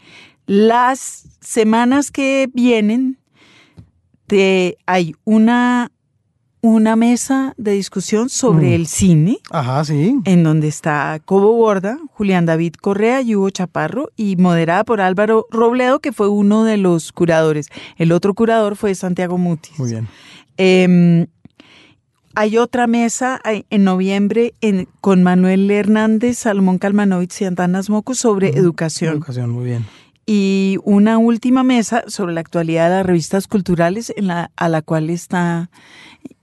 [0.46, 3.18] Las semanas que vienen,
[4.28, 5.90] te, hay una,
[6.74, 8.72] una mesa de discusión sobre Mm.
[8.74, 10.16] el cine Ajá, sí.
[10.24, 15.46] en donde está Cobo Borda, Julián David Correa y Hugo Chaparro, y moderada por Álvaro
[15.50, 17.68] Robledo, que fue uno de los curadores.
[17.96, 19.78] El otro curador fue Santiago Mutis.
[19.78, 20.08] Muy bien.
[20.58, 21.26] Eh,
[22.34, 28.50] hay otra mesa en noviembre en- con Manuel Hernández, Salomón Calmanovitz y Antanas Mocus sobre
[28.50, 29.14] educación.
[29.14, 29.86] Educación, muy bien.
[30.26, 34.82] Y una última mesa sobre la actualidad de las revistas culturales en la, a la
[34.82, 35.70] cual está,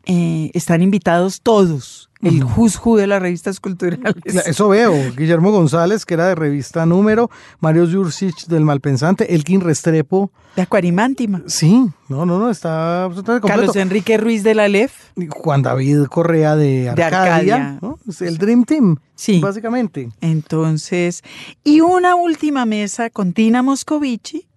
[0.05, 4.15] eh, están invitados todos, el who de las revistas culturales.
[4.45, 4.93] Eso veo.
[5.15, 10.31] Guillermo González, que era de revista Número, Mario Jursic del Malpensante, Elkin Restrepo.
[10.55, 11.43] De Acuarimántima.
[11.47, 13.59] Sí, no, no, no, está absolutamente completo.
[13.71, 14.93] Carlos Enrique Ruiz de la LEF.
[15.29, 17.17] Juan David Correa de Arcadia.
[17.23, 17.79] Arcadia.
[17.81, 17.99] ¿no?
[18.07, 19.39] Es el Dream Team, Sí.
[19.39, 20.09] básicamente.
[20.21, 21.23] Entonces,
[21.63, 24.47] y una última mesa con Tina Moscovici,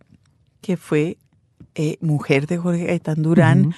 [0.61, 1.19] que fue
[1.75, 3.75] eh, mujer de Jorge Gaitán Durán,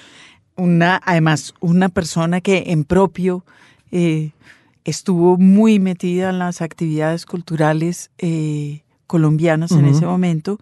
[0.59, 3.43] una, además una persona que en propio
[3.91, 4.31] eh,
[4.85, 10.59] estuvo muy metida en las actividades culturales eh, colombianas en ese momento,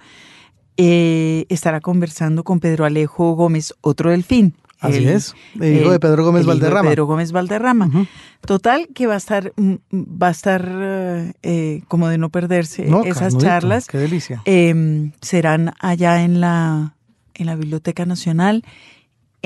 [0.78, 4.54] eh, estará conversando con Pedro Alejo Gómez, otro delfín.
[4.80, 6.90] Así el- es, el hijo de Pedro Gómez el hijo de Valderrama.
[6.90, 8.08] Pedro Gómez Valderrama.
[8.46, 9.74] Total, que va a estar, mm,
[10.22, 13.88] va a estar eh, como de no perderse No, esas charlas.
[13.88, 14.44] Qué delicia.
[14.46, 16.94] Eh, serán allá en la,
[17.34, 18.64] en la Biblioteca Nacional,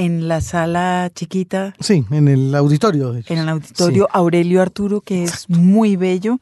[0.05, 3.15] en la sala chiquita, Sí, en el auditorio.
[3.27, 6.39] en el auditorio Aurelio Arturo, que es muy bello.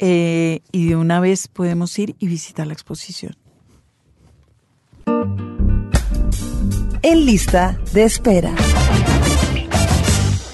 [0.00, 3.36] eh, y de una vez podemos ir y visitar la exposición.
[7.02, 8.52] En lista de espera.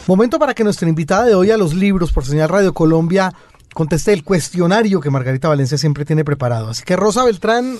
[0.06, 3.32] Momento para que nuestra invitada de hoy a los libros por Señal Radio Colombia
[3.72, 6.68] conteste el cuestionario que Margarita Valencia siempre tiene preparado.
[6.68, 7.76] Así que Rosa Beltrán,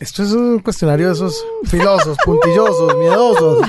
[0.00, 3.60] esto es un cuestionario de esos filosos, puntillosos, miedosos.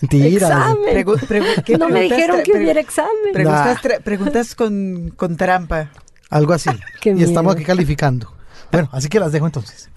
[0.00, 0.46] Mentira.
[0.48, 0.76] Examen.
[1.06, 3.32] Pregu- pregu- ¿qué No me dijeron que hubiera examen.
[3.32, 5.90] Preguntas, tra- preguntas con, con trampa.
[6.28, 6.70] Algo así.
[7.00, 8.32] Qué y estamos aquí calificando.
[8.70, 9.88] Bueno, así que las dejo entonces.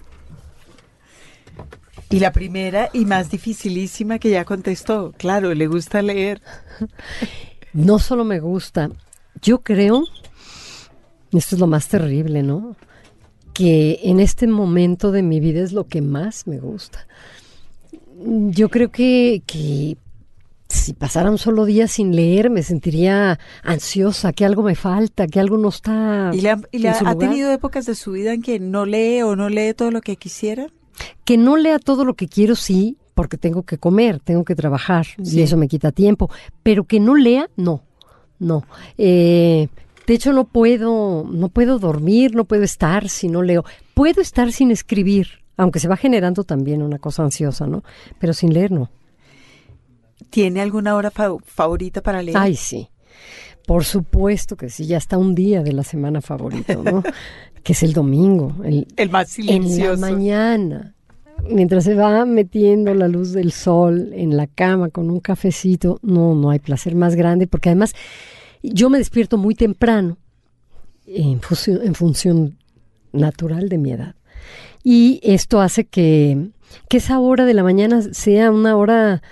[2.10, 5.12] Y la primera y más dificilísima que ya contestó.
[5.16, 6.40] Claro, le gusta leer.
[7.72, 8.90] No solo me gusta,
[9.42, 10.04] yo creo,
[11.32, 12.76] esto es lo más terrible, ¿no?
[13.54, 17.06] Que en este momento de mi vida es lo que más me gusta.
[18.26, 19.96] Yo creo que, que
[20.68, 25.40] si pasara un solo día sin leer me sentiría ansiosa, que algo me falta, que
[25.40, 26.30] algo no está.
[26.34, 27.28] ¿Y, le ha, y le en ha- su ha lugar.
[27.30, 30.16] tenido épocas de su vida en que no lee o no lee todo lo que
[30.16, 30.66] quisiera?
[31.24, 35.06] Que no lea todo lo que quiero, sí, porque tengo que comer, tengo que trabajar
[35.22, 35.38] Sí.
[35.38, 36.30] y eso me quita tiempo.
[36.62, 37.82] Pero que no lea, no,
[38.38, 38.64] no.
[38.98, 39.68] Eh,
[40.06, 43.64] de hecho, no puedo, no puedo dormir, no puedo estar si no leo.
[43.94, 47.82] Puedo estar sin escribir, aunque se va generando también una cosa ansiosa, ¿no?
[48.18, 48.90] Pero sin leer, no.
[50.30, 52.36] ¿Tiene alguna hora fa- favorita para leer?
[52.36, 52.88] Ay, sí.
[53.66, 57.02] Por supuesto que sí, ya está un día de la semana favorito, ¿no?
[57.62, 60.00] que es el domingo, el, el más en la silencioso.
[60.00, 60.94] mañana,
[61.48, 66.34] mientras se va metiendo la luz del sol en la cama con un cafecito, no,
[66.34, 67.94] no hay placer más grande, porque además
[68.72, 70.18] yo me despierto muy temprano
[71.06, 72.58] en función, en función
[73.12, 74.14] natural de mi edad.
[74.82, 76.50] Y esto hace que,
[76.88, 79.22] que esa hora de la mañana sea una hora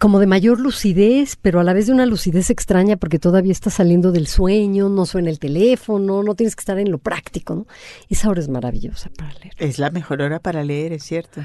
[0.00, 3.70] como de mayor lucidez, pero a la vez de una lucidez extraña porque todavía está
[3.70, 7.66] saliendo del sueño, no suena el teléfono, no tienes que estar en lo práctico, ¿no?
[8.08, 9.54] Esa hora es maravillosa para leer.
[9.58, 11.40] Es la mejor hora para leer, es cierto.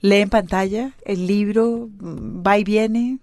[0.00, 3.18] Lee en pantalla, el libro mm, va y viene.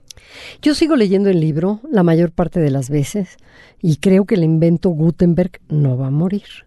[0.62, 3.38] Yo sigo leyendo el libro la mayor parte de las veces
[3.82, 6.66] y creo que el invento Gutenberg no va a morir.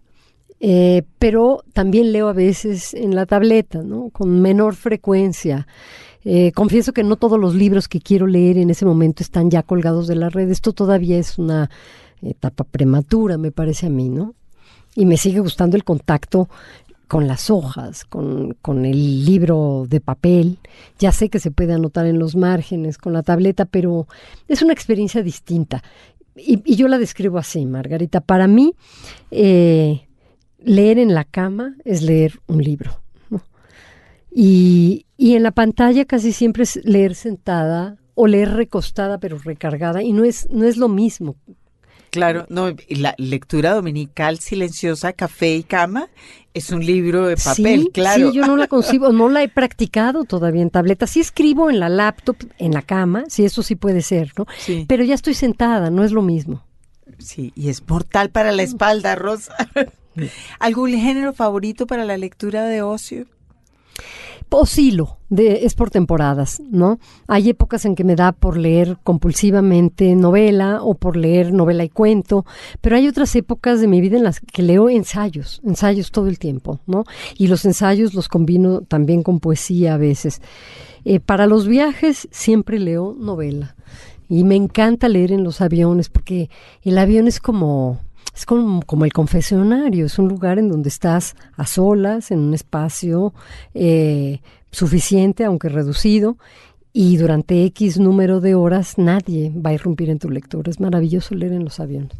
[0.61, 4.11] Eh, pero también leo a veces en la tableta, ¿no?
[4.11, 5.67] Con menor frecuencia.
[6.25, 9.63] Eh, confieso que no todos los libros que quiero leer en ese momento están ya
[9.63, 10.51] colgados de la red.
[10.51, 11.71] Esto todavía es una
[12.23, 14.35] etapa prematura, me parece a mí, ¿no?
[14.97, 16.49] Y me sigue gustando el contacto
[17.09, 20.59] con las hojas, con, con el libro de papel.
[20.99, 24.07] Ya sé que se puede anotar en los márgenes con la tableta, pero
[24.47, 25.83] es una experiencia distinta.
[26.37, 28.21] Y, yo la describo así, Margarita.
[28.21, 28.75] Para mí,
[29.31, 30.07] eh,
[30.63, 33.01] leer en la cama es leer un libro.
[34.31, 40.03] Y, y en la pantalla casi siempre es leer sentada o leer recostada pero recargada
[40.03, 41.37] y no es, no es lo mismo.
[42.19, 46.09] Claro, no, la lectura dominical silenciosa, café y cama,
[46.55, 48.31] es un libro de papel, sí, claro.
[48.31, 51.07] Sí, yo no la concibo, no la he practicado todavía en tableta.
[51.07, 54.47] Sí escribo en la laptop, en la cama, sí, eso sí puede ser, ¿no?
[54.59, 54.85] Sí.
[54.89, 56.65] Pero ya estoy sentada, no es lo mismo.
[57.19, 59.55] Sí, y es mortal para la espalda, Rosa.
[60.59, 63.27] ¿Algún género favorito para la lectura de ocio?
[64.51, 66.99] Oscilo, es por temporadas, ¿no?
[67.27, 71.89] Hay épocas en que me da por leer compulsivamente novela o por leer novela y
[71.89, 72.47] cuento,
[72.81, 76.39] pero hay otras épocas de mi vida en las que leo ensayos, ensayos todo el
[76.39, 77.05] tiempo, ¿no?
[77.37, 80.41] Y los ensayos los combino también con poesía a veces.
[81.05, 83.77] Eh, para los viajes siempre leo novela.
[84.31, 86.51] y me encanta leer en los aviones porque
[86.83, 87.99] el avión es como
[88.39, 92.55] es como, como el confesionario, es un lugar en donde estás a solas, en un
[92.55, 93.35] espacio
[93.75, 96.39] eh, suficiente, aunque reducido,
[96.93, 100.71] y durante X número de horas nadie va a irrumpir en tu lectura.
[100.71, 102.17] Es maravilloso leer en los aviones.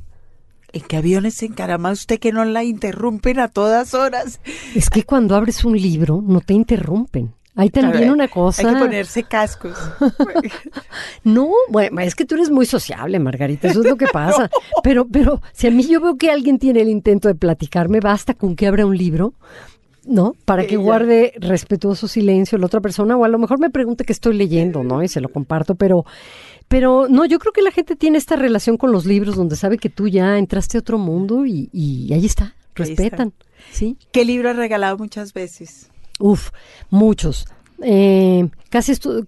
[0.73, 4.41] ¿En qué aviones se encarama usted que no la interrumpen a todas horas?
[4.75, 7.33] Es que cuando abres un libro no te interrumpen.
[7.59, 8.69] Hay también una cosa.
[8.69, 9.77] Hay que ponerse cascos.
[11.25, 14.49] no, bueno, es que tú eres muy sociable, Margarita, eso es lo que pasa.
[14.85, 18.33] Pero, pero si a mí yo veo que alguien tiene el intento de platicarme, basta
[18.35, 19.35] con que abra un libro,
[20.07, 20.37] ¿no?
[20.45, 24.13] Para que guarde respetuoso silencio la otra persona, o a lo mejor me pregunte qué
[24.13, 25.03] estoy leyendo, ¿no?
[25.03, 26.05] Y se lo comparto, pero.
[26.69, 29.79] Pero no, yo creo que la gente tiene esta relación con los libros donde sabe
[29.79, 33.33] que tú ya entraste a otro mundo y, y ahí está, respetan.
[33.73, 33.97] ¿sí?
[34.13, 35.89] ¿Qué libro has regalado muchas veces?
[36.19, 36.51] Uf,
[36.91, 37.47] muchos.
[37.83, 39.25] Eh, casi, esto,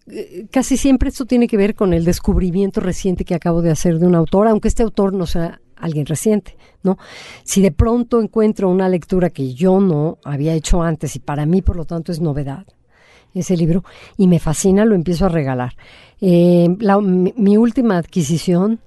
[0.50, 4.07] casi siempre esto tiene que ver con el descubrimiento reciente que acabo de hacer de
[4.07, 6.98] un autor, aunque este autor no sea alguien reciente, ¿no?
[7.44, 11.62] Si de pronto encuentro una lectura que yo no había hecho antes y para mí,
[11.62, 12.66] por lo tanto, es novedad,
[13.35, 13.85] ese libro,
[14.16, 15.74] y me fascina, lo empiezo a regalar.
[16.20, 16.68] Eh,
[17.03, 18.81] mi, mi última adquisición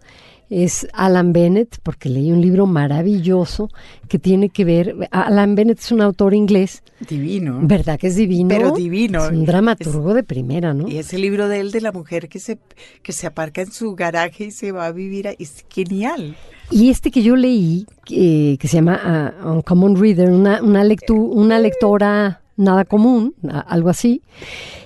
[0.49, 3.69] es Alan Bennett, porque leí un libro maravilloso
[4.07, 4.95] que tiene que ver.
[5.11, 6.83] Alan Bennett es un autor inglés.
[7.07, 7.59] Divino.
[7.61, 8.49] ¿Verdad que es divino?
[8.49, 9.25] Pero divino.
[9.25, 10.87] Es un dramaturgo de primera, ¿no?
[10.87, 12.59] Y ese libro de él, de la mujer que se,
[13.01, 16.35] que se aparca en su garaje y se va a vivir, es genial.
[16.71, 22.41] Y este que yo leí, que se llama uh, Uncommon Reader, una, una, una lectora
[22.55, 23.33] nada común,
[23.67, 24.21] algo así,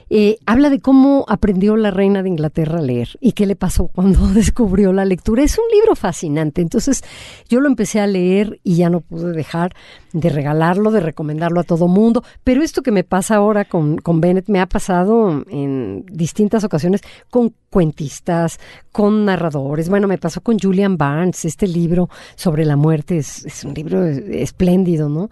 [0.09, 3.87] eh, habla de cómo aprendió la reina de Inglaterra a leer y qué le pasó
[3.87, 5.43] cuando descubrió la lectura.
[5.43, 6.61] Es un libro fascinante.
[6.61, 7.03] Entonces
[7.49, 9.75] yo lo empecé a leer y ya no pude dejar
[10.13, 12.23] de regalarlo, de recomendarlo a todo mundo.
[12.43, 17.01] Pero esto que me pasa ahora con, con Bennett me ha pasado en distintas ocasiones
[17.29, 18.59] con cuentistas,
[18.91, 19.89] con narradores.
[19.89, 24.05] Bueno, me pasó con Julian Barnes, este libro sobre la muerte es, es un libro
[24.05, 25.29] espléndido, ¿no?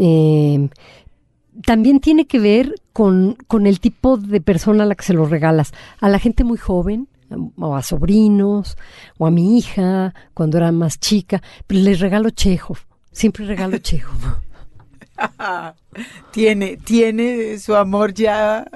[0.00, 0.68] Eh,
[1.64, 5.26] también tiene que ver con, con, el tipo de persona a la que se lo
[5.26, 5.72] regalas.
[6.00, 7.08] A la gente muy joven,
[7.56, 8.76] o a sobrinos,
[9.18, 12.78] o a mi hija, cuando era más chica, les regalo Chekhov.
[13.12, 14.20] Siempre regalo Chekhov.
[16.32, 18.66] tiene, tiene su amor ya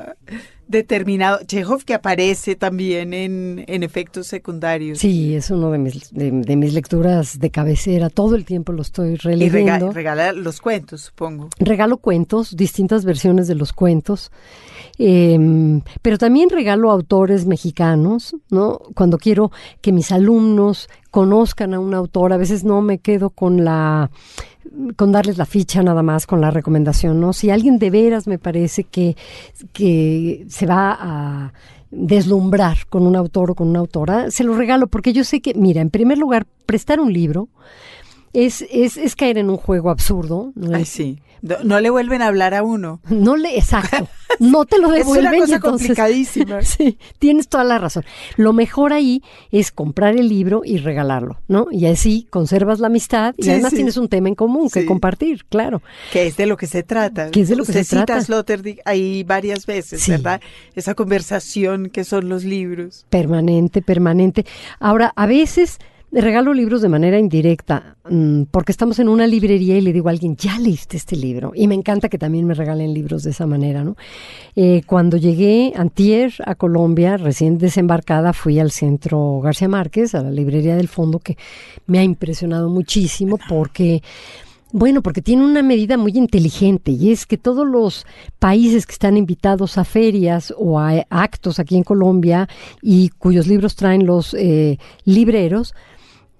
[0.68, 1.40] determinado.
[1.44, 4.98] Chekhov que aparece también en, en, efectos secundarios.
[4.98, 8.10] Sí, es uno de mis, de, mis lecturas de cabecera.
[8.10, 9.90] Todo el tiempo lo estoy releyendo.
[9.90, 11.48] Y regala, los cuentos, supongo.
[11.58, 14.30] Regalo cuentos, distintas versiones de los cuentos.
[14.98, 18.80] Eh, pero también regalo autores mexicanos, ¿no?
[18.94, 19.50] Cuando quiero
[19.80, 24.10] que mis alumnos conozcan a un autor, a veces no me quedo con la
[24.96, 27.32] con darles la ficha nada más, con la recomendación, ¿no?
[27.32, 29.16] Si alguien de veras me parece que,
[29.72, 31.52] que se va a
[31.90, 35.54] deslumbrar con un autor o con una autora, se lo regalo porque yo sé que,
[35.54, 37.48] mira, en primer lugar, prestar un libro
[38.32, 40.52] es, es, es caer en un juego absurdo.
[40.54, 40.76] ¿no?
[40.76, 41.18] Ay, sí.
[41.40, 43.00] No, le vuelven a hablar a uno.
[43.08, 44.08] No le, exacto.
[44.40, 45.34] No te lo devuelven.
[45.42, 46.58] es una cosa complicadísima.
[46.68, 48.04] Sí, tienes toda la razón.
[48.36, 51.68] Lo mejor ahí es comprar el libro y regalarlo, ¿no?
[51.70, 55.82] Y así conservas la amistad y además tienes un tema en común que compartir, claro.
[56.12, 57.30] Que es de lo que se trata.
[57.30, 58.20] Que es de lo que se trata.
[58.20, 60.40] Sloterdijk ahí varias veces, ¿verdad?
[60.74, 63.06] Esa conversación que son los libros.
[63.08, 64.44] Permanente, permanente.
[64.78, 65.78] Ahora, a veces
[66.12, 70.12] regalo libros de manera indirecta, mm, porque estamos en una librería y le digo a
[70.12, 71.52] alguien, ya leíste este libro.
[71.54, 73.96] Y me encanta que también me regalen libros de esa manera, ¿no?
[74.56, 80.30] Eh, cuando llegué antier a Colombia, recién desembarcada, fui al centro García Márquez, a la
[80.30, 81.36] librería del fondo, que
[81.86, 84.02] me ha impresionado muchísimo porque...
[84.70, 88.04] Bueno, porque tiene una medida muy inteligente y es que todos los
[88.38, 92.50] países que están invitados a ferias o a actos aquí en Colombia
[92.82, 95.74] y cuyos libros traen los eh, libreros,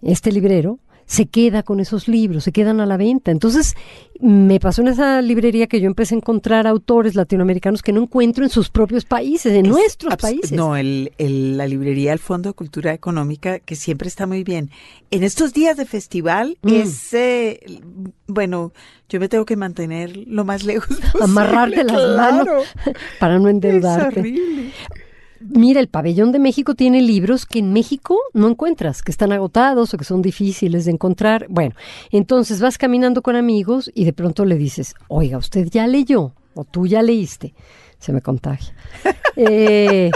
[0.02, 3.30] este librero, se queda con esos libros, se quedan a la venta.
[3.30, 3.74] Entonces,
[4.20, 8.44] me pasó en esa librería que yo empecé a encontrar autores latinoamericanos que no encuentro
[8.44, 10.52] en sus propios países, en nuestros países.
[10.52, 14.70] No, el, la librería del Fondo de Cultura Económica, que siempre está muy bien.
[15.10, 16.68] En estos días de festival, mm.
[16.74, 17.60] es, eh,
[18.26, 18.72] bueno,
[19.08, 21.24] yo me tengo que mantener lo más lejos posible.
[21.24, 22.64] Amarrarte las manos
[23.18, 24.20] para no endeudarte.
[24.20, 24.72] Es horrible.
[25.40, 29.94] Mira, el pabellón de México tiene libros que en México no encuentras, que están agotados
[29.94, 31.46] o que son difíciles de encontrar.
[31.48, 31.74] Bueno,
[32.10, 36.64] entonces vas caminando con amigos y de pronto le dices, oiga, usted ya leyó o
[36.64, 37.54] tú ya leíste.
[37.98, 38.74] Se me contagia.
[39.36, 40.10] eh,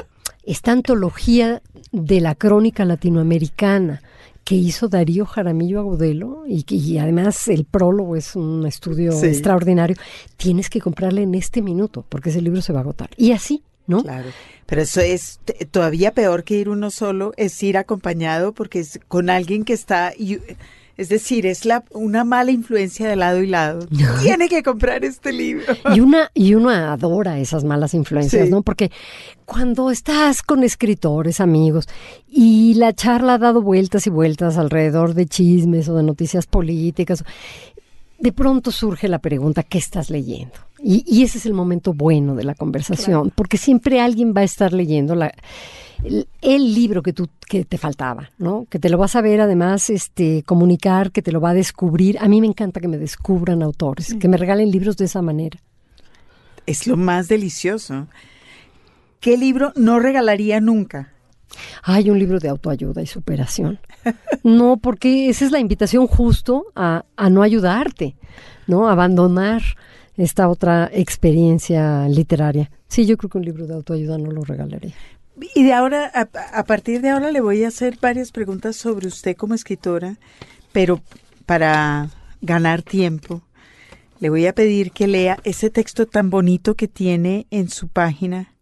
[0.44, 1.62] esta antología
[1.92, 4.02] de la crónica latinoamericana
[4.44, 9.96] que hizo Darío Jaramillo Agudelo y, y además el prólogo es un estudio extraordinario,
[10.36, 13.10] tienes que comprarle en este minuto porque ese libro se va a agotar.
[13.16, 14.02] Y así, ¿no?
[14.02, 14.28] Claro.
[14.66, 19.28] Pero eso es todavía peor que ir uno solo, es ir acompañado porque es con
[19.30, 20.38] alguien que está, y-
[20.98, 23.86] es decir, es la una mala influencia de lado y lado.
[24.22, 25.64] Tiene que comprar este libro.
[25.94, 28.50] Y una, y uno adora esas malas influencias, Sí.
[28.50, 28.62] ¿no?
[28.62, 28.90] Porque
[29.46, 31.88] cuando estás con escritores, amigos,
[32.28, 37.24] y la charla ha dado vueltas y vueltas alrededor de chismes o de noticias políticas,
[38.22, 40.54] de pronto surge la pregunta, ¿qué estás leyendo?
[40.78, 44.44] Y, y ese es el momento bueno de la conversación, porque siempre alguien va a
[44.44, 45.34] estar leyendo la,
[46.04, 48.66] el, el libro que tú que te faltaba, ¿no?
[48.70, 52.16] Que te lo vas a ver además este comunicar, que te lo va a descubrir.
[52.20, 55.58] A mí me encanta que me descubran autores, que me regalen libros de esa manera.
[56.64, 58.06] Es lo más delicioso.
[59.18, 61.11] ¿Qué libro no regalaría nunca?
[61.82, 63.78] Hay un libro de autoayuda y superación.
[64.42, 68.16] No, porque esa es la invitación justo a, a no ayudarte,
[68.66, 68.88] ¿no?
[68.88, 69.62] Abandonar
[70.16, 72.70] esta otra experiencia literaria.
[72.88, 74.94] Sí, yo creo que un libro de autoayuda no lo regalaría.
[75.54, 76.10] Y de ahora,
[76.52, 80.18] a partir de ahora le voy a hacer varias preguntas sobre usted como escritora,
[80.72, 81.00] pero
[81.46, 82.10] para
[82.42, 83.42] ganar tiempo,
[84.20, 88.54] le voy a pedir que lea ese texto tan bonito que tiene en su página,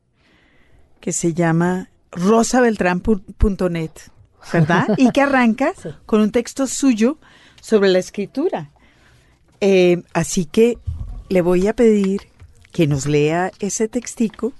[1.00, 3.90] que se llama rosabeltran.net,
[4.52, 4.88] ¿verdad?
[4.96, 5.72] Y que arranca
[6.06, 7.18] con un texto suyo
[7.60, 8.70] sobre la escritura.
[9.60, 10.78] Eh, así que
[11.28, 12.22] le voy a pedir
[12.72, 14.52] que nos lea ese textico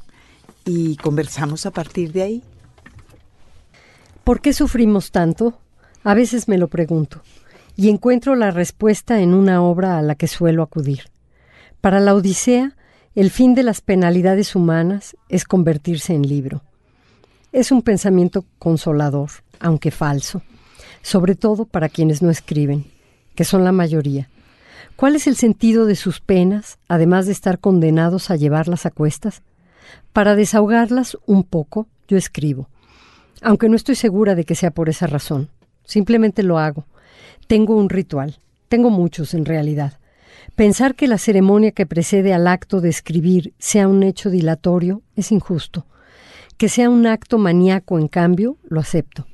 [0.65, 2.43] y conversamos a partir de ahí.
[4.25, 5.59] ¿Por qué sufrimos tanto?
[6.05, 7.23] A veces me lo pregunto
[7.77, 11.05] y encuentro la respuesta en una obra a la que suelo acudir.
[11.81, 12.77] Para la Odisea,
[13.15, 16.63] el fin de las penalidades humanas es convertirse en libro.
[17.53, 20.41] Es un pensamiento consolador, aunque falso,
[21.03, 22.85] sobre todo para quienes no escriben,
[23.35, 24.29] que son la mayoría.
[24.95, 29.43] ¿Cuál es el sentido de sus penas, además de estar condenados a llevarlas a cuestas?
[30.13, 32.69] Para desahogarlas un poco, yo escribo,
[33.43, 35.49] aunque no estoy segura de que sea por esa razón.
[35.83, 36.87] Simplemente lo hago.
[37.49, 38.39] Tengo un ritual,
[38.69, 39.99] tengo muchos en realidad.
[40.55, 45.33] Pensar que la ceremonia que precede al acto de escribir sea un hecho dilatorio es
[45.33, 45.87] injusto.
[46.61, 49.27] Que sea un acto maníaco, en cambio, lo acepto.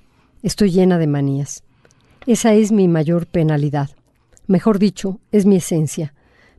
[0.44, 1.64] Estoy llena de manías.
[2.24, 3.90] Esa es mi mayor penalidad.
[4.46, 6.14] Mejor dicho, es mi esencia.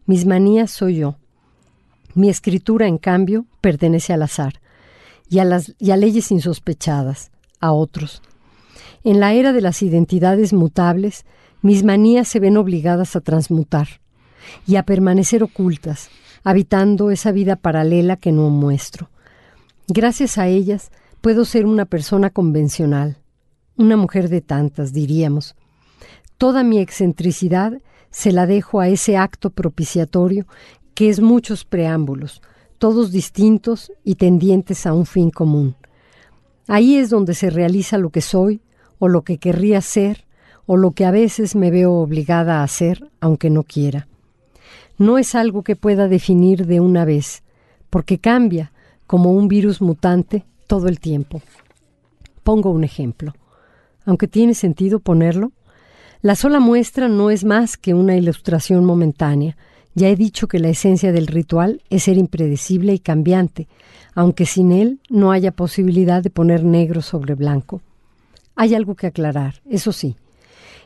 [0.05, 1.15] Mis manías soy yo.
[2.15, 4.59] Mi escritura, en cambio, pertenece al azar
[5.29, 5.45] y a,
[5.95, 8.21] leyes insospechadas, a otros.
[9.05, 11.25] En la era de las identidades mutables,
[11.61, 13.87] mis manías se ven obligadas a transmutar
[14.67, 16.09] y a permanecer ocultas,
[16.43, 19.09] habitando esa vida paralela que no muestro.
[19.89, 23.19] Gracias a ellas puedo ser una persona convencional,
[23.77, 25.55] una mujer de tantas, diríamos.
[26.37, 27.81] Toda mi excentricidad
[28.11, 30.45] se la dejo a ese acto propiciatorio
[30.93, 32.41] que es muchos preámbulos,
[32.79, 35.77] todos distintos y tendientes a un fin común.
[36.67, 38.59] Ahí es donde se realiza lo que soy
[38.99, 40.25] o lo que querría ser
[40.65, 44.09] o lo que a veces me veo obligada a hacer aunque no quiera.
[44.97, 47.41] No es algo que pueda definir de una vez,
[47.89, 48.73] porque cambia
[49.07, 51.41] como un virus mutante todo el tiempo.
[52.43, 53.33] Pongo un ejemplo.
[54.05, 55.51] Aunque tiene sentido ponerlo,
[56.21, 59.57] la sola muestra no es más que una ilustración momentánea.
[59.95, 63.67] Ya he dicho que la esencia del ritual es ser impredecible y cambiante,
[64.13, 67.81] aunque sin él no haya posibilidad de poner negro sobre blanco.
[68.55, 70.15] Hay algo que aclarar, eso sí.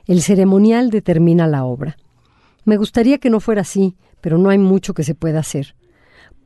[0.07, 1.97] El ceremonial determina la obra.
[2.65, 5.75] Me gustaría que no fuera así, pero no hay mucho que se pueda hacer.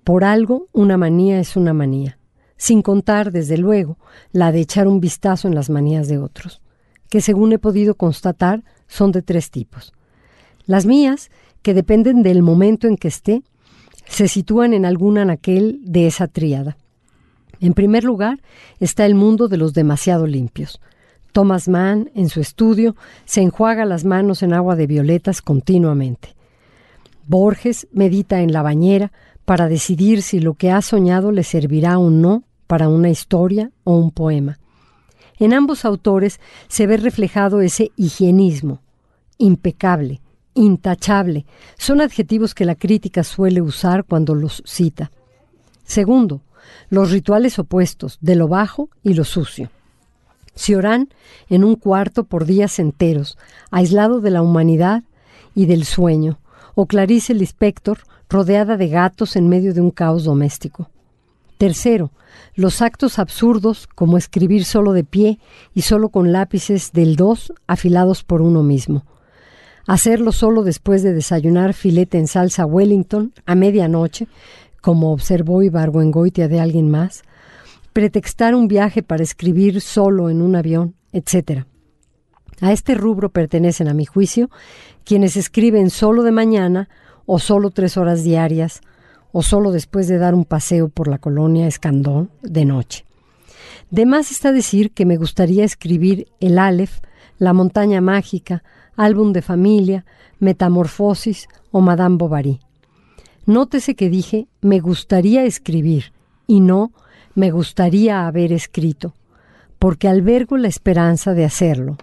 [0.06, 2.20] Por algo, una manía es una manía,
[2.58, 3.98] sin contar, desde luego,
[4.32, 6.62] la de echar un vistazo en las manías de otros,
[7.10, 9.94] que según he podido constatar son de tres tipos.
[10.68, 11.32] Las mías,
[11.64, 13.42] que dependen del momento en que esté,
[14.06, 16.78] se sitúan en algún anaquel de esa tríada.
[17.60, 18.44] En primer lugar
[18.80, 20.80] está el mundo de los demasiado limpios.
[21.32, 22.96] Thomas Mann, en su estudio,
[23.26, 26.36] se enjuaga las manos en agua de violetas continuamente.
[27.26, 29.12] Borges medita en la bañera
[29.46, 33.96] para decidir si lo que ha soñado le servirá o no para una historia o
[33.96, 34.60] un poema.
[35.38, 38.82] En ambos autores se ve reflejado ese higienismo,
[39.38, 40.22] impecable,
[40.54, 41.46] intachable,
[41.78, 45.12] son adjetivos que la crítica suele usar cuando los cita.
[45.84, 46.42] Segundo,
[46.90, 49.70] los rituales opuestos, de lo bajo y lo sucio.
[50.56, 51.10] Cioran
[51.50, 53.38] en un cuarto por días enteros,
[53.72, 55.04] aislado de la humanidad
[55.54, 56.40] y del sueño,
[56.74, 58.00] o Clarice Lispector
[58.30, 60.90] rodeada de gatos en medio de un caos doméstico.
[61.58, 62.12] Tercero,
[62.56, 65.40] los actos absurdos como escribir solo de pie
[65.74, 69.06] y solo con lápices del dos afilados por uno mismo.
[69.88, 74.28] Hacerlo solo después de desayunar filete en salsa Wellington a medianoche,
[74.82, 77.24] como observó Ibargüengoitia de alguien más,
[77.94, 81.66] pretextar un viaje para escribir solo en un avión, etc.
[82.62, 84.50] A este rubro pertenecen, a mi juicio,
[85.04, 86.90] quienes escriben solo de mañana
[87.26, 88.82] o solo tres horas diarias
[89.32, 93.06] o solo después de dar un paseo por la colonia Escandón de noche.
[93.92, 97.00] De más está decir que me gustaría escribir El Aleph,
[97.38, 98.64] La montaña mágica,
[98.96, 100.06] Álbum de familia,
[100.40, 102.60] Metamorfosis o Madame Bovary.
[103.46, 106.14] Nótese que dije me gustaría escribir
[106.48, 106.92] y no
[107.36, 109.14] me gustaría haber escrito,
[109.78, 111.98] porque albergo la esperanza de hacerlo.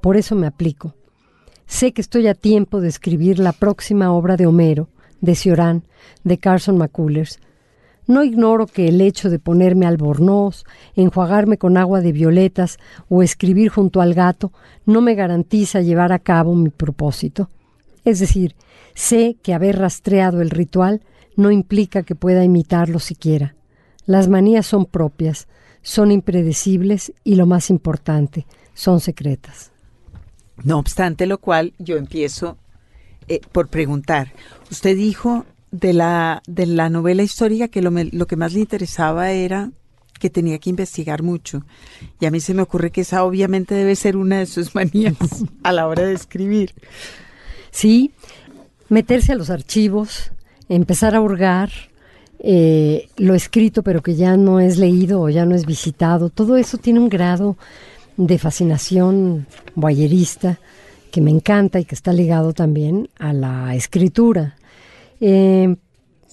[0.00, 0.94] Por eso me aplico.
[1.68, 4.88] Sé que estoy a tiempo de escribir la próxima obra de Homero,
[5.20, 5.84] de Cioran,
[6.24, 7.38] de Carson McCullers.
[8.06, 10.64] No ignoro que el hecho de ponerme albornoz,
[10.96, 12.78] enjuagarme con agua de violetas
[13.10, 14.50] o escribir junto al gato
[14.86, 17.50] no me garantiza llevar a cabo mi propósito.
[18.02, 18.56] Es decir,
[18.94, 21.02] sé que haber rastreado el ritual
[21.36, 23.56] no implica que pueda imitarlo siquiera.
[24.06, 25.48] Las manías son propias,
[25.82, 29.70] son impredecibles y lo más importante, son secretas.
[30.64, 32.58] No obstante lo cual, yo empiezo
[33.28, 34.32] eh, por preguntar.
[34.70, 39.30] Usted dijo de la, de la novela histórica que lo, lo que más le interesaba
[39.30, 39.70] era
[40.18, 41.64] que tenía que investigar mucho.
[42.20, 45.14] Y a mí se me ocurre que esa obviamente debe ser una de sus manías
[45.62, 46.74] a la hora de escribir.
[47.70, 48.12] Sí,
[48.88, 50.32] meterse a los archivos,
[50.68, 51.70] empezar a hurgar,
[52.40, 56.56] eh, lo escrito pero que ya no es leído o ya no es visitado, todo
[56.56, 57.56] eso tiene un grado
[58.18, 60.58] de fascinación boyerista
[61.10, 64.56] que me encanta y que está ligado también a la escritura.
[65.20, 65.76] Eh,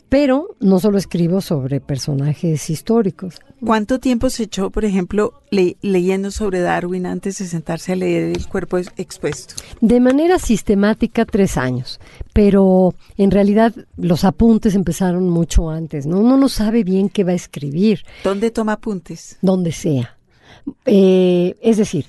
[0.10, 3.36] pero no solo escribo sobre personajes históricos.
[3.64, 8.48] ¿Cuánto tiempo se echó, por ejemplo, leyendo sobre Darwin antes de sentarse a leer el
[8.48, 9.56] cuerpo expuesto?
[9.82, 12.00] De manera sistemática, tres años,
[12.34, 16.20] pero en realidad los apuntes empezaron mucho antes, ¿no?
[16.20, 18.06] Uno no sabe bien qué va a escribir.
[18.24, 19.38] ¿Dónde toma apuntes?
[19.42, 20.15] Donde sea.
[20.86, 22.06] Eh, es decir,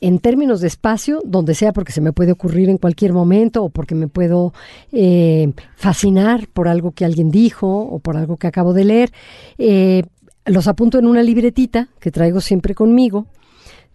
[0.00, 3.68] en términos de espacio, donde sea, porque se me puede ocurrir en cualquier momento o
[3.68, 4.52] porque me puedo
[4.92, 9.12] eh, fascinar por algo que alguien dijo o por algo que acabo de leer.
[9.58, 10.04] Eh,
[10.46, 13.26] los apunto en una libretita que traigo siempre conmigo.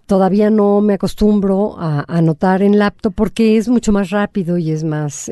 [0.05, 4.83] Todavía no me acostumbro a, anotar en laptop porque es mucho más rápido y es
[4.83, 5.31] más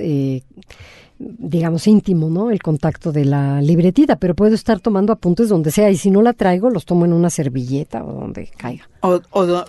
[1.38, 2.52] digamos, íntimo, ¿no?
[2.52, 6.22] El contacto de la libretita, pero puedo estar tomando apuntes donde sea y si no
[6.22, 8.90] la traigo, los tomo en una servilleta o donde caiga.
[9.02, 9.22] O,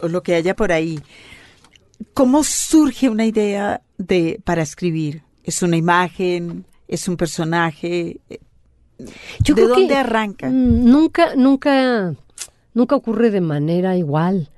[0.09, 1.01] lo que haya por ahí.
[2.13, 5.23] ¿Cómo surge una idea de para escribir?
[5.43, 6.65] ¿Es una imagen?
[6.89, 8.21] ¿Es un personaje?
[9.41, 10.49] Yo ¿De dónde arranca?
[10.51, 12.15] Nunca, nunca,
[12.73, 14.51] nunca ocurre de manera igual.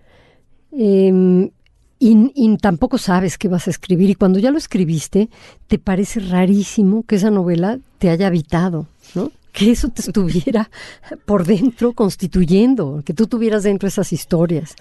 [0.72, 1.50] Eh,
[1.98, 4.10] y, tampoco sabes qué vas a escribir.
[4.10, 5.28] Y cuando ya lo escribiste,
[5.66, 9.32] te parece rarísimo que esa novela te haya habitado, ¿no?
[9.52, 10.70] Que eso te estuviera
[11.24, 14.76] por dentro constituyendo, que tú tuvieras dentro esas historias.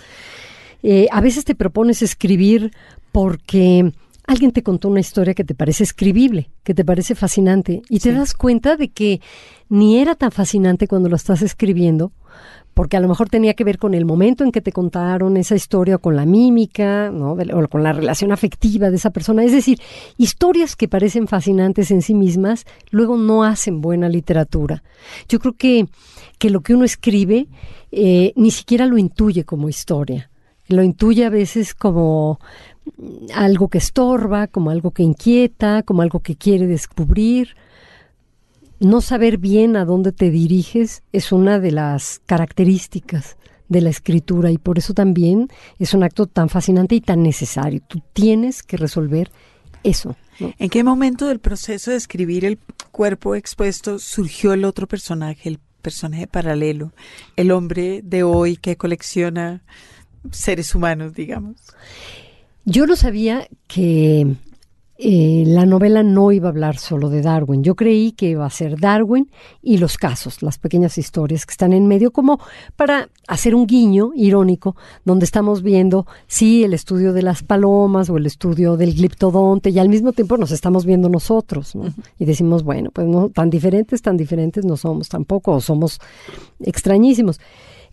[0.83, 2.71] Eh, a veces te propones escribir
[3.11, 3.91] porque
[4.27, 8.11] alguien te contó una historia que te parece escribible, que te parece fascinante, y te
[8.11, 9.21] das cuenta de que
[9.69, 12.11] ni era tan fascinante cuando lo estás escribiendo,
[12.75, 15.55] porque a lo mejor tenía que ver con el momento en que te contaron esa
[15.55, 17.31] historia, con la mímica, ¿no?
[17.31, 19.45] o con la relación afectiva de esa persona.
[19.45, 19.79] Es decir,
[20.17, 24.83] historias que parecen fascinantes en sí mismas, luego no hacen buena literatura.
[25.29, 25.87] Yo creo que,
[26.37, 27.47] que lo que uno escribe
[27.93, 30.29] eh, ni siquiera lo intuye como historia.
[30.67, 32.41] Lo intuye a veces como
[33.33, 37.55] algo que estorba, como algo que inquieta, como algo que quiere descubrir
[38.79, 44.51] no saber bien a dónde te diriges es una de las características de la escritura
[44.51, 45.49] y por eso también
[45.79, 47.81] es un acto tan fascinante y tan necesario.
[47.87, 49.31] Tú tienes que resolver
[49.83, 50.15] eso.
[50.39, 52.59] ¿En qué momento del proceso de escribir el
[52.91, 56.91] cuerpo expuesto surgió el otro personaje, el personaje paralelo,
[57.35, 59.63] el hombre de hoy que colecciona
[60.31, 61.55] seres humanos, digamos?
[62.65, 64.35] Yo no sabía que
[64.97, 67.63] eh, la novela no iba a hablar solo de Darwin.
[67.63, 69.29] Yo creí que iba a ser Darwin
[69.61, 72.39] y los casos, las pequeñas historias que están en medio, como
[72.77, 78.17] para hacer un guiño irónico, donde estamos viendo, sí, el estudio de las palomas o
[78.17, 81.73] el estudio del gliptodonte, y al mismo tiempo nos estamos viendo nosotros,
[82.17, 85.99] Y decimos, bueno, pues no, tan diferentes, tan diferentes no somos tampoco, o somos
[86.59, 87.39] extrañísimos.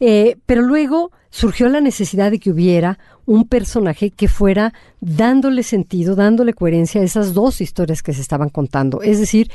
[0.04, 6.16] Eh, pero luego surgió la necesidad de que hubiera un personaje que fuera dándole sentido,
[6.16, 9.00] dándole coherencia a esas dos historias que se estaban contando.
[9.02, 9.48] Es decir,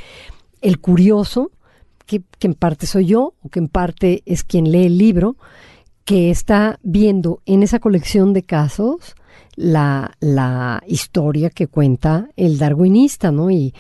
[0.62, 1.52] el curioso,
[2.06, 5.36] que, en parte soy yo, o que en parte es quien lee el libro,
[6.06, 9.16] que está viendo en esa colección de casos
[9.58, 13.52] la, la historia que cuenta el darwinista, ¿no?
[13.52, 13.74] Y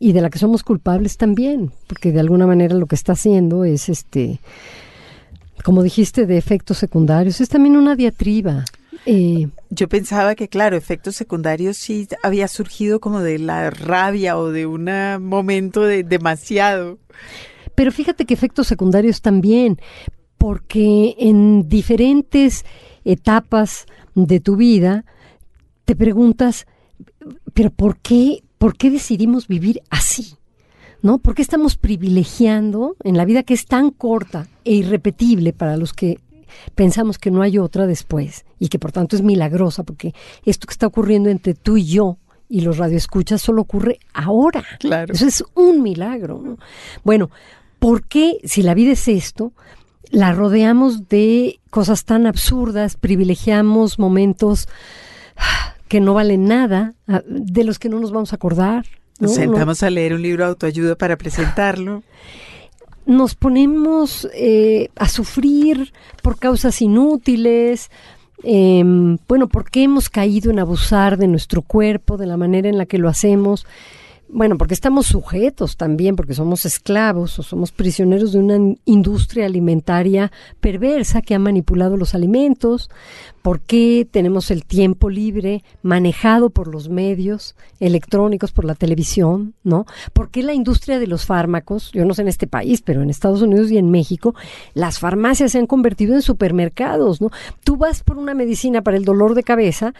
[0.00, 3.64] y de la que somos culpables también, porque de alguna manera lo que está haciendo
[3.64, 4.40] es este
[5.64, 8.64] como dijiste de efectos secundarios, es también una diatriba.
[9.06, 14.50] Eh, Yo pensaba que, claro, efectos secundarios sí había surgido como de la rabia o
[14.50, 14.88] de un
[15.20, 16.98] momento de demasiado.
[17.74, 19.78] Pero fíjate que efectos secundarios también,
[20.36, 22.64] porque en diferentes
[23.04, 25.04] etapas de tu vida
[25.84, 26.66] te preguntas,
[27.54, 30.34] pero ¿por qué, por qué decidimos vivir así?
[31.02, 31.18] ¿No?
[31.18, 35.92] ¿Por qué estamos privilegiando en la vida que es tan corta e irrepetible para los
[35.92, 36.18] que
[36.74, 40.72] pensamos que no hay otra después y que por tanto es milagrosa porque esto que
[40.72, 42.18] está ocurriendo entre tú y yo
[42.48, 44.64] y los radioescuchas solo ocurre ahora.
[44.80, 45.12] Claro.
[45.12, 46.56] Eso es un milagro.
[47.04, 47.30] Bueno,
[47.78, 49.52] ¿por qué si la vida es esto?
[50.10, 54.68] La rodeamos de cosas tan absurdas, privilegiamos momentos
[55.88, 58.86] que no valen nada, ah, de los que no nos vamos a acordar.
[59.18, 62.02] Nos sentamos a leer un libro de autoayuda para presentarlo.
[63.06, 65.92] Nos ponemos eh, a sufrir
[66.22, 67.90] por causas inútiles.
[68.44, 72.86] Em, bueno, porque hemos caído en abusar de nuestro cuerpo, de la manera en la
[72.86, 73.66] que lo hacemos.
[74.30, 80.30] Bueno, porque estamos sujetos también, porque somos esclavos o somos prisioneros de una industria alimentaria
[80.60, 82.90] perversa que ha manipulado los alimentos,
[83.40, 89.86] porque tenemos el tiempo libre manejado por los medios electrónicos, por la televisión, ¿no?
[90.12, 93.08] ¿Por qué la industria de los fármacos, yo no sé en este país, pero en
[93.08, 94.34] Estados Unidos y en México,
[94.74, 97.30] las farmacias se han convertido en supermercados, ¿no?
[97.64, 99.94] Tú vas por una medicina para el dolor de cabeza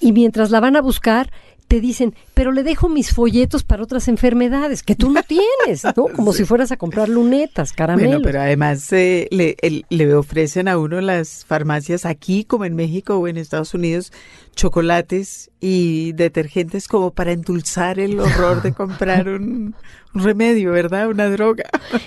[0.00, 1.30] y mientras la van a buscar,
[1.70, 6.06] te dicen, pero le dejo mis folletos para otras enfermedades que tú no tienes, ¿no?
[6.16, 8.14] Como si fueras a comprar lunetas, caramelos.
[8.14, 9.54] Bueno, pero además eh, le,
[9.88, 14.12] le ofrecen a uno las farmacias aquí, como en México o en Estados Unidos,
[14.56, 19.76] chocolates y detergentes como para endulzar el horror de comprar un,
[20.12, 21.08] remedio, ¿verdad?
[21.08, 21.66] Una droga.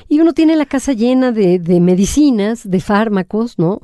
[0.09, 3.79] Y uno tiene la casa llena de, de medicinas, de fármacos, ¿no?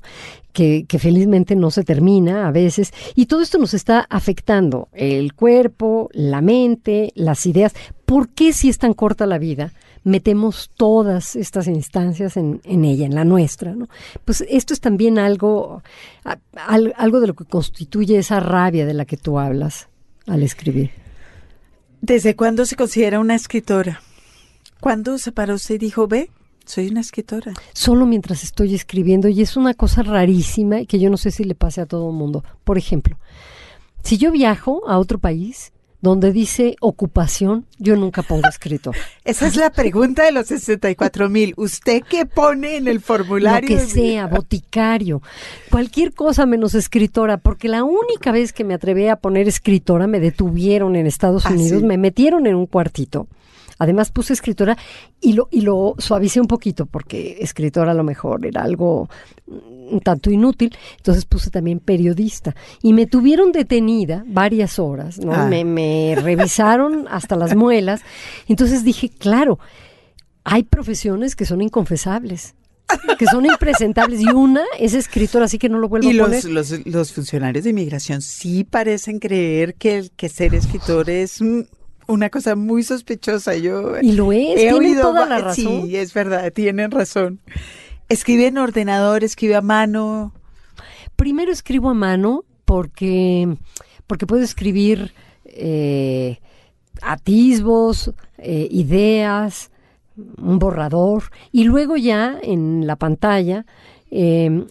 [0.54, 2.92] Que, felizmente no se termina a veces.
[3.16, 7.74] Y todo esto nos está afectando el cuerpo, la mente, las ideas.
[8.06, 9.74] ¿Por qué si es tan corta la vida?
[10.06, 13.90] metemos todas estas instancias en, en, ella, en la nuestra, ¿no?
[14.24, 15.84] Pues esto es también algo,
[16.56, 19.90] algo de lo que constituye esa rabia de la que tú hablas
[20.26, 20.92] al escribir.
[22.02, 24.02] ¿Desde cuándo se considera una escritora?
[24.80, 26.32] ¿Cuándo se paró usted y dijo, ve,
[26.70, 27.54] soy una escritora?
[27.74, 31.56] Solo mientras estoy escribiendo y es una cosa rarísima que yo no sé si le
[31.56, 32.44] pase a todo el mundo.
[32.64, 33.18] Por ejemplo,
[34.04, 38.96] si yo viajo a otro país, donde dice ocupación, yo nunca pongo escritor.
[39.26, 41.54] Esa es la pregunta de los 64 mil.
[41.58, 43.70] ¿Usted qué pone en el formulario?
[43.70, 45.22] Lo que sea, boticario,
[45.72, 50.20] cualquier cosa menos escritora, porque la única vez que me atreví a poner escritora me
[50.20, 53.28] detuvieron en Estados ah, Unidos, me metieron en un cuartito
[53.80, 54.78] Además puse escritora
[55.20, 59.10] y lo, y lo suavicé un poquito porque escritora a lo mejor era algo
[59.48, 60.76] un tanto inútil.
[60.98, 62.56] Entonces puse también periodista.
[62.82, 65.34] Y me tuvieron detenida varias horas, ¿no?
[65.34, 65.48] Ah.
[65.48, 68.02] Me, me revisaron hasta las muelas.
[68.48, 69.60] Entonces dije, claro,
[70.44, 72.56] hay profesiones que son inconfesables
[73.18, 76.44] que son impresentables y una es escritora, así que no lo vuelvo a poner.
[76.44, 81.40] Y los, los, funcionarios de inmigración sí parecen creer que, el, que ser escritor es
[82.10, 83.56] una cosa muy sospechosa.
[83.56, 85.84] Yo y lo es, tienen toda la razón.
[85.88, 87.40] Sí, es verdad, tienen razón.
[88.10, 90.34] Escribe en ordenador, escribe a mano.
[91.16, 93.58] Primero escribo a mano porque,
[94.08, 95.14] porque puedo escribir
[95.46, 96.40] eh,
[97.02, 99.72] atisbos, eh, ideas,
[100.38, 103.66] un borrador, y luego ya en la pantalla
[104.12, 104.66] eh,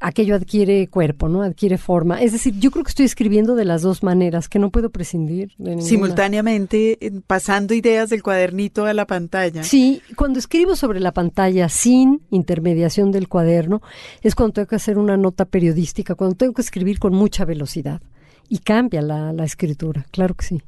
[0.00, 1.42] aquello adquiere cuerpo, ¿no?
[1.42, 2.22] Adquiere forma.
[2.22, 5.52] Es decir, yo creo que estoy escribiendo de las dos maneras, que no puedo prescindir.
[5.58, 9.62] De Simultáneamente, pasando ideas del cuadernito a la pantalla.
[9.64, 13.82] Sí, cuando escribo sobre la pantalla sin intermediación del cuaderno,
[14.22, 18.00] es cuando tengo que hacer una nota periodística, cuando tengo que escribir con mucha velocidad.
[18.48, 20.62] Y cambia la, la escritura, claro que sí.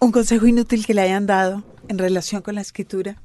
[0.00, 3.21] ¿Un consejo inútil que le hayan dado en relación con la escritura?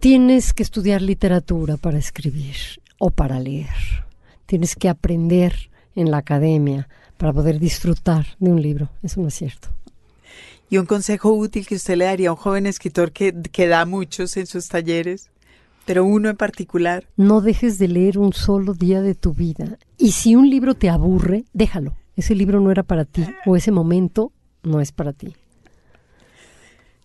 [0.00, 2.56] Tienes que estudiar literatura para escribir
[2.98, 3.68] o para leer.
[4.46, 6.88] Tienes que aprender en la academia
[7.18, 8.88] para poder disfrutar de un libro.
[9.02, 9.68] Eso no es cierto.
[10.70, 13.84] ¿Y un consejo útil que usted le daría a un joven escritor que, que da
[13.84, 15.30] muchos en sus talleres?
[15.86, 17.04] pero uno en particular.
[17.16, 19.76] No dejes de leer un solo día de tu vida.
[19.98, 21.96] Y si un libro te aburre, déjalo.
[22.14, 24.30] Ese libro no era para ti o ese momento
[24.62, 25.34] no es para ti.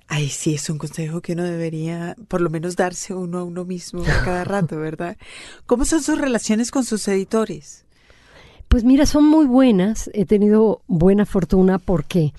[0.07, 3.65] Ay, sí, es un consejo que uno debería por lo menos darse uno a uno
[3.65, 5.17] mismo a cada rato, ¿verdad?
[5.65, 7.85] ¿Cómo son sus relaciones con sus editores?
[8.67, 10.09] Pues mira, son muy buenas.
[10.13, 12.33] He tenido buena fortuna porque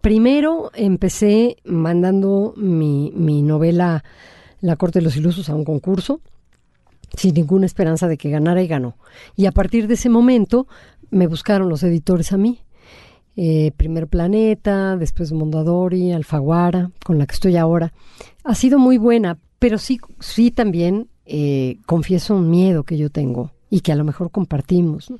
[0.00, 4.04] primero empecé mandando mi, mi novela
[4.60, 6.20] La Corte de los Ilusos a un concurso
[7.16, 8.96] sin ninguna esperanza de que ganara y ganó.
[9.36, 10.66] Y a partir de ese momento
[11.10, 12.60] me buscaron los editores a mí.
[13.36, 17.92] Eh, Primer Planeta, después Mondadori, Alfaguara, con la que estoy ahora.
[18.44, 23.50] Ha sido muy buena, pero sí, sí también eh, confieso un miedo que yo tengo
[23.70, 25.12] y que a lo mejor compartimos.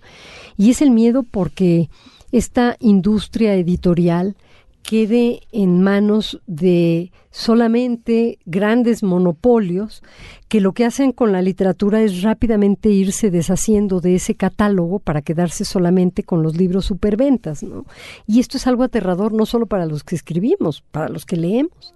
[0.56, 1.90] Y es el miedo porque
[2.30, 4.36] esta industria editorial
[4.84, 10.02] quede en manos de solamente grandes monopolios
[10.48, 15.22] que lo que hacen con la literatura es rápidamente irse deshaciendo de ese catálogo para
[15.22, 17.86] quedarse solamente con los libros superventas, ¿no?
[18.26, 21.94] Y esto es algo aterrador no solo para los que escribimos, para los que leemos.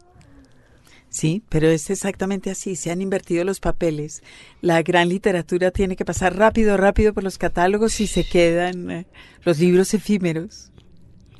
[1.10, 2.74] Sí, pero es exactamente así.
[2.74, 4.22] Se han invertido los papeles.
[4.60, 9.06] La gran literatura tiene que pasar rápido, rápido por los catálogos y se quedan eh,
[9.44, 10.70] los libros efímeros.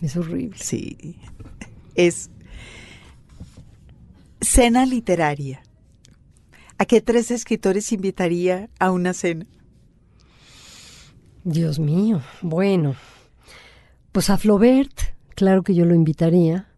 [0.03, 0.57] Es horrible.
[0.59, 1.17] Sí.
[1.95, 2.31] Es
[4.41, 5.63] cena literaria.
[6.79, 9.47] ¿A qué tres escritores invitaría a una cena?
[11.45, 12.23] Dios mío.
[12.43, 12.95] Bueno,
[14.13, 14.93] pues a Flaubert,
[15.35, 16.69] claro que yo lo invitaría.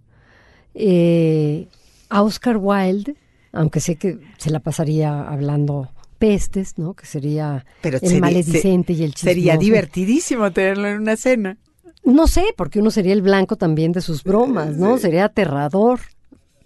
[0.74, 1.68] Eh,
[2.08, 3.16] a Oscar Wilde,
[3.52, 6.94] aunque sé que se la pasaría hablando pestes, ¿no?
[6.94, 9.34] Que sería Pero el sería- maledicente y el chismoso.
[9.34, 11.58] Sería divertidísimo tenerlo en una cena.
[12.02, 14.98] No sé, porque uno sería el blanco también de sus bromas, ¿no?
[14.98, 16.00] Sería aterrador.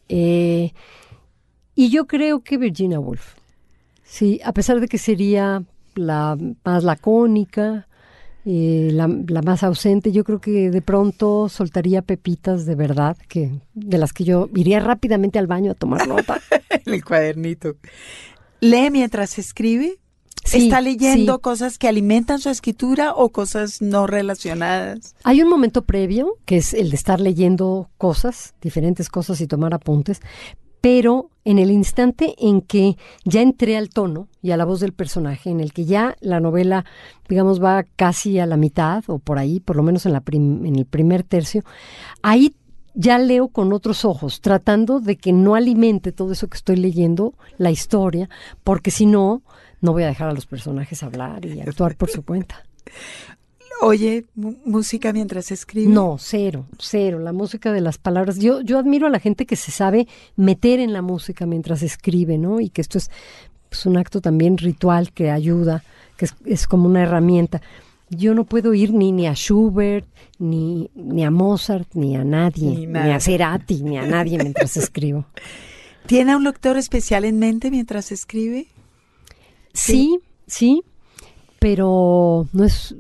[0.09, 0.73] Eh,
[1.75, 3.35] y yo creo que Virginia Woolf,
[4.05, 5.65] sí, a pesar de que sería
[5.97, 7.89] la más lacónica,
[8.47, 13.51] eh, la, la más ausente, yo creo que de pronto soltaría pepitas de verdad, que
[13.73, 16.41] de las que yo iría rápidamente al baño a tomar nota.
[16.69, 17.77] en el cuadernito.
[18.61, 19.99] ¿Lee mientras escribe?
[20.45, 21.41] Sí, ¿Está leyendo sí.
[21.41, 25.15] cosas que alimentan su escritura o cosas no relacionadas?
[25.25, 29.73] Hay un momento previo, que es el de estar leyendo cosas, diferentes cosas y tomar
[29.73, 30.21] apuntes,
[30.83, 34.93] pero en el instante en que ya entré al tono y a la voz del
[34.93, 36.85] personaje, en el que ya la novela,
[37.27, 40.67] digamos, va casi a la mitad o por ahí, por lo menos en, la prim-
[40.67, 41.63] en el primer tercio,
[42.21, 42.55] ahí
[42.93, 47.33] ya leo con otros ojos, tratando de que no alimente todo eso que estoy leyendo,
[47.57, 48.29] la historia,
[48.63, 49.43] porque si no,
[49.85, 52.65] no voy a dejar a los personajes hablar y actuar por su cuenta.
[53.83, 55.93] ¿Oye música mientras escribe?
[55.93, 57.19] No, cero, cero.
[57.19, 58.39] La música de las palabras.
[58.39, 62.39] Yo, yo admiro a la gente que se sabe meter en la música mientras escribe,
[62.39, 62.61] ¿no?
[62.61, 63.11] Y que esto es,
[63.69, 65.85] pues, un acto también ritual que ayuda,
[66.17, 67.61] que es, es como una herramienta.
[68.09, 70.07] Yo no puedo ir ni, ni a Schubert,
[70.39, 74.77] ni, ni a Mozart, ni a nadie, Ni ni, a Cerati, ni a nadie mientras
[74.79, 75.27] escribo.
[76.07, 78.69] ¿Tiene un lector especial en mente mientras escribe?
[79.75, 80.83] Sí, sí,
[81.59, 82.95] pero no es,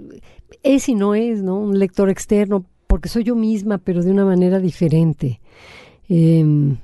[0.62, 1.58] es y no es, ¿no?
[1.58, 5.40] Un lector externo, porque soy yo misma, pero de una manera diferente.
[6.08, 6.76] Em,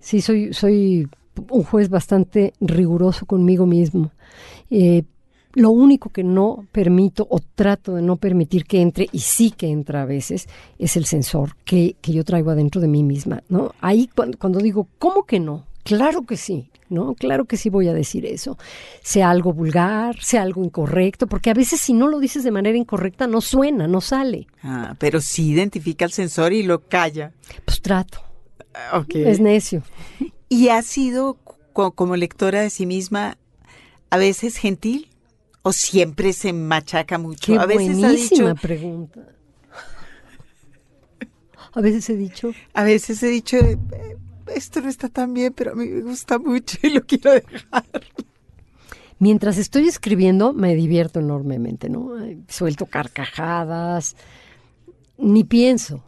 [0.00, 1.08] sí, soy, soy
[1.50, 4.10] un juez bastante riguroso conmigo mismo.
[4.70, 5.04] Eh,
[5.54, 9.68] lo único que no permito o trato de no permitir que entre, y sí que
[9.68, 13.72] entra a veces, es el sensor que, que yo traigo adentro de mí misma, ¿no?
[13.80, 15.66] Ahí cuando, cuando digo, ¿cómo que no?
[15.84, 17.14] Claro que sí, ¿no?
[17.14, 18.56] Claro que sí voy a decir eso.
[19.02, 22.78] Sea algo vulgar, sea algo incorrecto, porque a veces si no lo dices de manera
[22.78, 24.46] incorrecta no suena, no sale.
[24.62, 27.32] Ah, pero sí identifica el sensor y lo calla.
[27.64, 28.22] Pues trato,
[28.74, 29.16] Ah, Ok.
[29.16, 29.82] es necio.
[30.48, 31.34] ¿Y ha sido
[31.72, 33.36] co- como lectora de sí misma
[34.10, 35.08] a veces gentil
[35.62, 37.52] o siempre se machaca mucho?
[37.54, 39.20] Qué a veces ha buenísima dicho, pregunta.
[41.74, 43.78] A veces he dicho, a veces he dicho, eh,
[44.54, 47.84] esto no está tan bien, pero a mí me gusta mucho y lo quiero dejar.
[49.18, 52.10] Mientras estoy escribiendo me divierto enormemente, ¿no?
[52.48, 54.16] Suelto carcajadas,
[55.16, 56.02] ni pienso.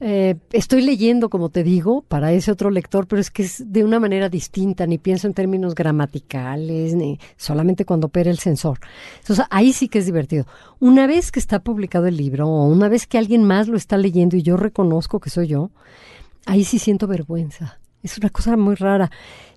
[0.00, 3.84] Eh, estoy leyendo, como te digo, para ese otro lector, pero es que es de
[3.84, 8.80] una manera distinta, ni pienso en términos gramaticales, ni solamente cuando opera el sensor.
[9.20, 10.46] Entonces ahí sí que es divertido.
[10.80, 13.96] Una vez que está publicado el libro, o una vez que alguien más lo está
[13.96, 15.70] leyendo y yo reconozco que soy yo,
[16.46, 17.78] ahí sí siento vergüenza.
[18.02, 19.10] Es una cosa muy rara.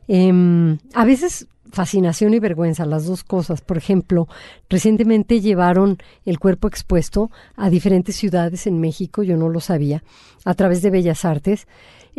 [0.08, 3.62] Em, a veces fascinación y vergüenza, las dos cosas.
[3.62, 4.28] Por ejemplo,
[4.70, 10.04] recientemente llevaron el cuerpo expuesto a diferentes ciudades en México, yo no lo sabía,
[10.46, 11.68] a través de Bellas Artes,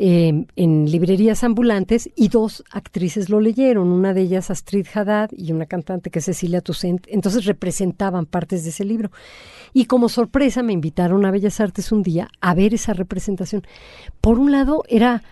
[0.01, 5.51] em, en librerías ambulantes, y dos actrices lo leyeron, una de ellas Astrid Haddad y
[5.51, 7.05] una cantante que es Cecilia Toussaint.
[7.09, 9.11] Entonces representaban partes de ese libro.
[9.73, 13.67] Y como sorpresa me invitaron a Bellas Artes un día a ver esa representación.
[14.21, 15.25] Por un lado era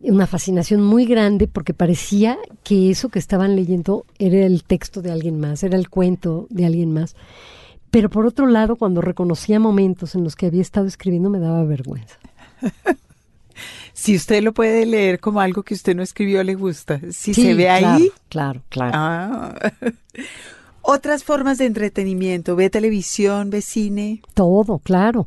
[0.00, 5.10] una fascinación muy grande porque parecía que eso que estaban leyendo era el texto de
[5.10, 7.14] alguien más, era el cuento de alguien más.
[7.90, 11.62] Pero por otro lado, cuando reconocía momentos en los que había estado escribiendo, me daba
[11.64, 12.18] vergüenza.
[14.00, 17.00] Si usted lo puede leer como algo que usted no escribió, le gusta.
[17.10, 18.10] Si Sí, se ve claro, ahí.
[18.28, 18.92] Claro, claro.
[18.94, 19.54] Ah.
[20.82, 22.54] Otras formas de entretenimiento.
[22.54, 24.22] Ve televisión, ve cine.
[24.34, 25.26] Todo, claro.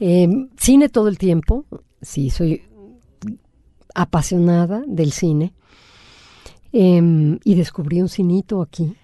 [0.00, 1.64] Eh, cine todo el tiempo.
[2.02, 2.62] Sí, soy
[3.94, 5.52] apasionada del cine.
[6.72, 8.94] Eh, y descubrí un cinito aquí,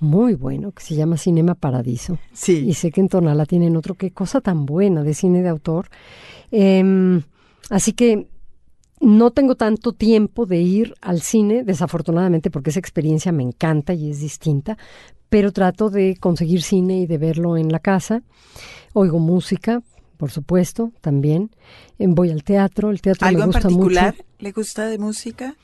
[0.00, 2.14] muy bueno, que se llama Cinema Paradiso.
[2.32, 2.74] Y Sí.
[2.74, 3.94] sé que en Tonala tienen otro.
[3.96, 5.88] Qué cosa tan buena de cine de autor.
[6.52, 7.20] Eh,
[7.68, 8.28] así que
[9.02, 14.08] no tengo tanto tiempo de ir al cine, desafortunadamente, porque esa experiencia me encanta y
[14.10, 14.78] es distinta,
[15.28, 18.22] pero trato de conseguir cine y de verlo en la casa.
[18.92, 19.82] Oigo música,
[20.18, 21.50] por supuesto, también.
[21.98, 24.24] Eh, Voy al teatro, el teatro ¿Algo me en gusta particular mucho.
[24.38, 25.56] le gusta de música?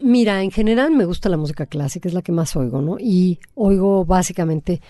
[0.00, 2.96] Mira, en general me gusta la música clásica, es la que más oigo, ¿no?
[2.98, 4.80] Y oigo básicamente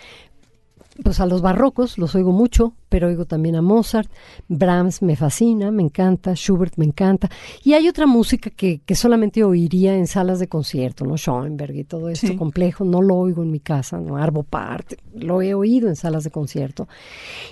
[1.03, 4.11] pues a los barrocos, los oigo mucho, pero oigo también a Mozart,
[4.49, 7.31] Brahms me fascina, me encanta, Schubert me encanta,
[7.65, 11.17] y hay otra música que, que solamente oiría en salas de concierto, ¿no?
[11.17, 12.37] Schoenberg y todo esto Sí.
[12.37, 14.17] complejo, no lo oigo en mi casa, ¿no?
[14.19, 16.89] Arvo Part, lo he oído en salas de concierto.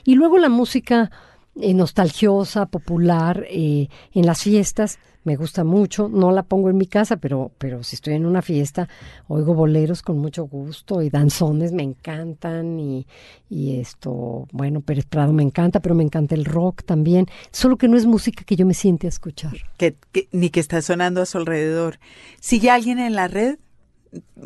[0.05, 1.11] Y luego la música
[1.57, 6.87] eh, nostalgiosa, popular, eh, en las fiestas, me gusta mucho, no la pongo en mi
[6.87, 8.89] casa, pero, pero si estoy en una fiesta,
[9.29, 13.07] oigo boleros con mucho gusto y danzones me encantan y,
[13.51, 17.89] y esto, bueno, Pérez Prado me encanta, pero me encanta el rock también, solo que
[17.89, 19.53] no es música que yo me siente a escuchar.
[19.77, 21.99] Que, que- ni que está sonando a su alrededor.
[22.41, 23.59] ¿Sigue alguien en la red?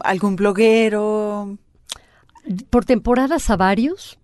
[0.00, 1.57] ¿Algún bloguero?
[2.68, 4.18] Por temporadas a varios,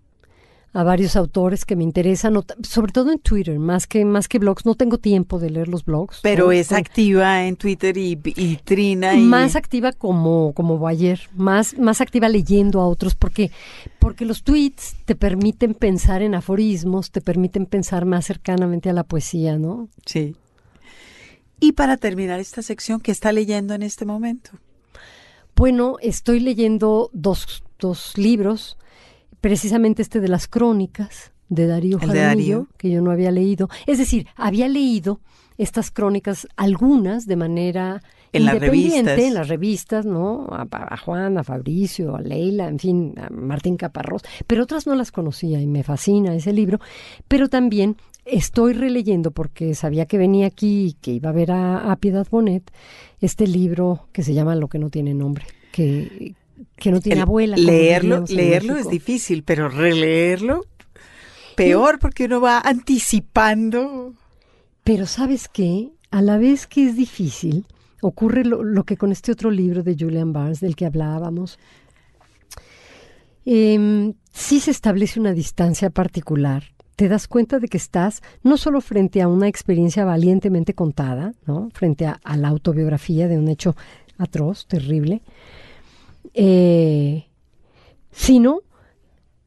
[0.73, 4.65] a varios autores que me interesan, sobre todo en Twitter, más que, más que blogs,
[4.65, 6.21] no tengo tiempo de leer los blogs.
[6.23, 6.53] Pero ¿no?
[6.53, 9.15] es activa en Twitter y, y Trina.
[9.15, 9.21] Y...
[9.21, 13.51] más activa como como Boyer, más más activa leyendo a otros porque
[13.99, 19.03] porque los tweets te permiten pensar en aforismos, te permiten pensar más cercanamente a la
[19.03, 19.89] poesía, ¿no?
[20.07, 20.37] Sí.
[21.59, 24.53] Y para terminar esta sección, ¿qué está leyendo en este momento?
[25.55, 28.79] Bueno, estoy leyendo dos, dos libros,
[29.41, 32.69] precisamente este de las crónicas de Darío de Jaramillo, Darío.
[32.77, 33.69] que yo no había leído.
[33.87, 35.21] Es decir, había leído
[35.59, 39.29] estas crónicas, algunas de manera En las independiente, revistas.
[39.29, 40.47] en las revistas, ¿no?
[40.51, 44.95] A, a Juan, a Fabricio, a Leila, en fin, a Martín Caparrós, pero otras no
[44.95, 46.79] las conocía y me fascina ese libro.
[47.29, 51.91] Pero también estoy releyendo, porque sabía que venía aquí y que iba a ver a,
[51.93, 52.71] a Piedad Bonet,
[53.21, 56.35] este libro que se llama Lo que no tiene nombre, que,
[56.77, 57.57] que no tiene El- abuela.
[57.57, 60.65] leerlo leerlo es difícil, pero releerlo
[61.57, 64.15] peor porque uno va anticipando.
[64.85, 67.67] Pero sabes qué, a la vez que es difícil,
[68.01, 71.59] ocurre lo, lo que con este otro libro de Julian Barnes del que hablábamos.
[73.45, 76.65] Em, sí se establece una distancia particular.
[76.97, 81.69] Te das cuenta de que estás no solo frente a una experiencia valientemente contada, ¿no?
[81.73, 83.75] frente a, a la autobiografía de un hecho
[84.19, 85.23] atroz, terrible,
[86.35, 87.27] eh,
[88.13, 88.61] sino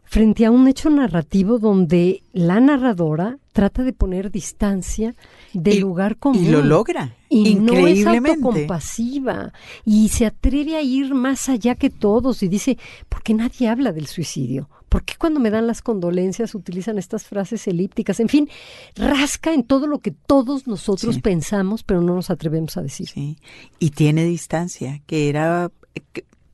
[0.04, 5.16] frente a un hecho narrativo donde la narradora trata de poner distancia
[5.54, 6.44] del Y- lugar común.
[6.46, 7.16] Y lo logra.
[7.30, 8.30] Y no es increíblemente.
[8.46, 9.54] autocompasiva
[9.86, 12.78] y se atreve a ir más allá que todos y dice,
[13.10, 14.70] ¿por qué nadie habla del suicidio?
[14.88, 18.20] ¿Por qué cuando me dan las condolencias utilizan estas frases elípticas?
[18.20, 18.48] En fin,
[18.96, 21.22] rasca en todo lo que todos nosotros Sí.
[21.22, 23.08] pensamos, pero no nos atrevemos a decir.
[23.08, 23.38] Sí.
[23.80, 26.02] Y tiene distancia, que era eh,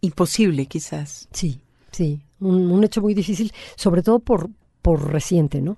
[0.02, 1.28] imposible quizás.
[1.32, 4.50] Sí, sí, un, hecho muy difícil, sobre todo por,
[4.82, 5.78] por reciente, ¿no?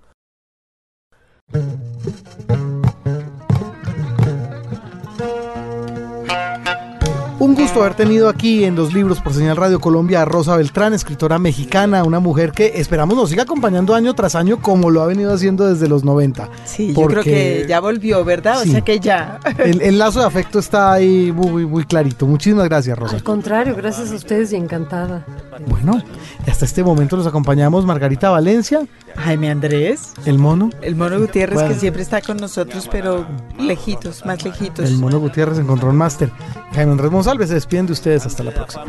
[7.42, 10.94] Un gusto haber tenido aquí en los libros por Señal Radio Colombia a Rosa Beltrán,
[10.94, 15.08] escritora mexicana, una mujer que esperamos nos siga acompañando año tras año como lo ha
[15.08, 16.50] venido haciendo desde los 90.
[16.66, 18.62] Sí, yo creo que ya volvió, ¿verdad?
[18.62, 18.70] Sí.
[18.70, 19.40] O sea que ya.
[19.58, 22.28] El, el lazo de afecto está ahí muy, muy clarito.
[22.28, 23.16] Muchísimas gracias, Rosa.
[23.16, 25.26] Al contrario, gracias a ustedes y encantada.
[25.68, 26.00] Bueno,
[26.46, 28.86] y hasta este momento nos acompañamos Margarita Valencia,
[29.18, 30.70] Jaime Andrés, el mono.
[30.82, 31.74] el mono Gutiérrez Bueno.
[31.74, 33.26] que siempre está con nosotros, pero
[33.60, 34.86] lejitos, más lejitos.
[34.86, 36.32] El mono Gutiérrez en Control Master.
[36.74, 38.86] Jaime Andrés Monsalve se despiden de ustedes hasta la próxima.